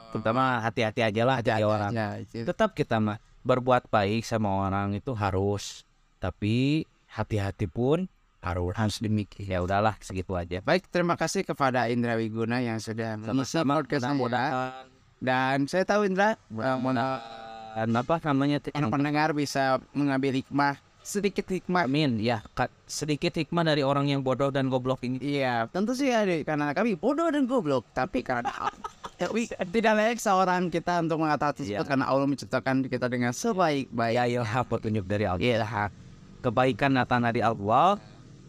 Terutama 0.09 0.65
hati-hati 0.65 1.05
aja 1.05 1.23
lah 1.25 1.39
jadi 1.41 1.65
orang. 1.65 1.93
ya, 1.93 2.17
itu- 2.21 2.45
Tetap 2.45 2.73
kita 2.73 2.97
mah 2.97 3.21
berbuat 3.45 3.89
baik 3.89 4.25
sama 4.25 4.69
orang 4.69 4.97
itu 4.97 5.13
harus. 5.13 5.88
Tapi 6.19 6.85
hati-hati 7.09 7.67
pun 7.67 8.07
harus. 8.43 8.75
demikian. 8.99 9.47
Ya 9.47 9.59
udahlah 9.63 9.95
segitu 10.03 10.35
aja. 10.35 10.63
Baik, 10.63 10.87
terima 10.91 11.15
kasih 11.19 11.43
kepada 11.43 11.87
Indra 11.87 12.15
Wiguna 12.15 12.63
yang 12.63 12.79
sudah 12.79 13.19
podcast 13.65 14.05
saya. 14.05 14.87
Dan 15.19 15.67
saya 15.67 15.83
tahu 15.83 16.07
Indra, 16.07 16.39
eh, 16.39 16.77
mohon 16.79 16.95
Dan 17.79 17.95
apa 17.95 18.19
namanya? 18.23 18.59
para 18.63 18.91
pendengar 18.91 19.31
bisa 19.35 19.79
mengambil 19.95 20.35
hikmah 20.35 20.79
sedikit 20.99 21.49
hikmah. 21.49 21.89
Amin 21.89 22.21
ya 22.21 22.45
sedikit 22.85 23.33
hikmah 23.33 23.65
dari 23.65 23.81
orang 23.81 24.13
yang 24.13 24.21
bodoh 24.21 24.53
dan 24.53 24.69
goblok 24.69 25.01
ini. 25.09 25.17
Iya, 25.19 25.65
tentu 25.73 25.97
sih 25.97 26.13
ada 26.13 26.37
karena 26.45 26.77
kami 26.77 27.01
bodoh 27.01 27.33
dan 27.33 27.49
goblok, 27.49 27.89
tapi 27.97 28.21
karena 28.21 28.51
tapi 29.21 29.49
tidak 29.73 29.93
layak 29.97 30.19
seorang 30.21 30.69
kita 30.69 31.01
untuk 31.01 31.23
mengatakan 31.25 31.57
tersebut 31.57 31.81
Iya. 31.81 31.89
karena 31.89 32.05
Allah 32.07 32.27
menciptakan 32.29 32.77
kita 32.87 33.07
dengan 33.09 33.33
sebaik-baik. 33.33 34.15
Ya 34.15 34.25
ilham 34.29 34.65
petunjuk 34.69 35.05
dari 35.09 35.25
Allah. 35.25 35.41
Iya, 35.41 35.55
Kebaikan 36.39 36.95
datang 36.95 37.27
dari 37.27 37.43
Allah, 37.43 37.99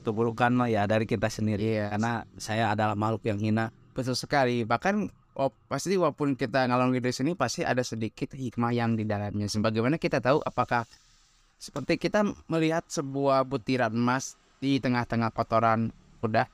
keburukan 0.06 0.54
mah 0.54 0.70
ya 0.70 0.86
dari 0.86 1.10
kita 1.10 1.28
sendiri. 1.30 1.82
Iya. 1.82 1.96
Karena 1.96 2.14
saya 2.38 2.74
adalah 2.74 2.94
makhluk 2.94 3.26
yang 3.26 3.40
hina. 3.42 3.74
betul 3.98 4.16
sekali. 4.16 4.64
Bahkan 4.64 5.12
wa- 5.36 5.56
pasti 5.68 6.00
walaupun 6.00 6.40
kita 6.40 6.72
ngalung 6.72 6.96
di 6.96 7.12
sini 7.12 7.36
pasti 7.36 7.68
ada 7.68 7.84
sedikit 7.84 8.32
hikmah 8.32 8.72
yang 8.72 8.96
di 8.96 9.04
dalamnya. 9.04 9.52
Sebagaimana 9.52 10.00
kita 10.00 10.24
tahu 10.24 10.40
apakah 10.40 10.88
seperti 11.60 12.00
kita 12.00 12.24
melihat 12.48 12.88
sebuah 12.88 13.44
butiran 13.44 13.92
emas 13.92 14.40
di 14.64 14.80
tengah-tengah 14.80 15.36
kotoran 15.36 15.92
kuda, 16.24 16.48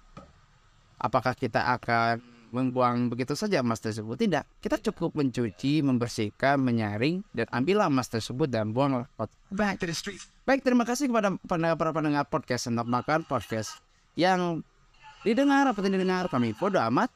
apakah 0.97 1.37
kita 1.37 1.69
akan 1.77 2.34
membuang 2.55 3.11
begitu 3.11 3.35
saja 3.35 3.59
emas 3.59 3.83
tersebut? 3.83 4.15
Tidak. 4.15 4.63
Kita 4.63 4.79
cukup 4.79 5.19
mencuci, 5.19 5.83
membersihkan, 5.83 6.55
menyaring, 6.63 7.19
dan 7.35 7.51
ambillah 7.51 7.91
emas 7.91 8.07
tersebut 8.07 8.47
dan 8.47 8.71
buanglah 8.71 9.11
kotoran. 9.19 9.51
Back 9.51 9.83
to 9.83 9.91
the 9.91 9.95
street. 9.95 10.23
Baik, 10.47 10.63
terima 10.63 10.87
kasih 10.87 11.11
kepada 11.11 11.35
para 11.75 11.91
pendengar 11.91 12.23
podcast 12.31 12.71
Sendok 12.71 12.87
Makan 12.87 13.27
Podcast 13.27 13.83
yang 14.15 14.63
didengar 15.27 15.65
apa 15.65 15.81
tidak 15.81 15.99
didengar 15.99 16.25
kami 16.31 16.55
bodo 16.55 16.79
amat. 16.79 17.11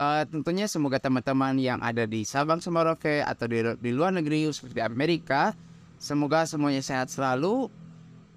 Eh, 0.00 0.24
tentunya 0.32 0.64
semoga 0.64 0.96
teman-teman 0.96 1.60
yang 1.60 1.76
ada 1.84 2.08
di 2.08 2.24
Sabang 2.24 2.56
Merauke 2.72 3.20
atau 3.20 3.44
di, 3.44 3.60
di 3.84 3.90
luar 3.92 4.16
negeri 4.16 4.48
seperti 4.48 4.80
Amerika, 4.80 5.52
semoga 6.00 6.48
semuanya 6.48 6.80
sehat 6.80 7.12
selalu. 7.12 7.68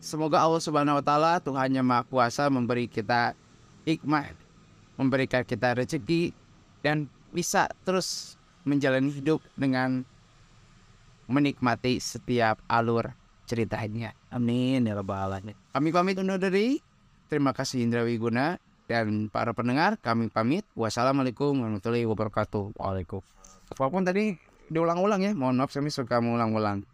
Semoga 0.04 0.44
Allah 0.44 0.60
Subhanahu 0.60 1.00
wa 1.00 1.06
taala 1.08 1.40
Tuhan 1.40 1.72
yang 1.72 1.88
Maha 1.88 2.04
Kuasa 2.04 2.52
memberi 2.52 2.92
kita 2.92 3.32
hikmah, 3.88 4.36
memberikan 5.00 5.48
kita 5.48 5.80
rezeki 5.80 6.36
dan 6.86 7.10
bisa 7.34 7.72
terus 7.88 8.38
menjalani 8.68 9.10
hidup 9.10 9.42
dengan 9.58 10.06
menikmati 11.26 11.98
setiap 11.98 12.60
alur 12.70 13.16
ceritanya. 13.48 14.14
Amin 14.30 14.86
ya 14.86 14.94
rabbal 14.94 15.32
alamin. 15.32 15.56
Kami 15.72 15.90
pamit 15.90 16.20
undur 16.20 16.38
diri. 16.38 16.80
Terima 17.32 17.56
kasih 17.56 17.82
Indra 17.82 18.06
Wiguna 18.06 18.62
dan 18.86 19.32
para 19.32 19.56
pendengar. 19.56 19.98
Kami 19.98 20.30
pamit. 20.30 20.68
Wassalamualaikum 20.78 21.58
warahmatullahi 21.58 22.06
wabarakatuh. 22.06 22.78
Waalaikumsalam. 22.78 23.80
Walaupun 23.80 24.04
tadi 24.06 24.38
diulang-ulang 24.70 25.22
ya. 25.24 25.32
Mohon 25.34 25.66
maaf 25.66 25.74
kami 25.74 25.90
suka 25.90 26.22
mengulang-ulang. 26.22 26.86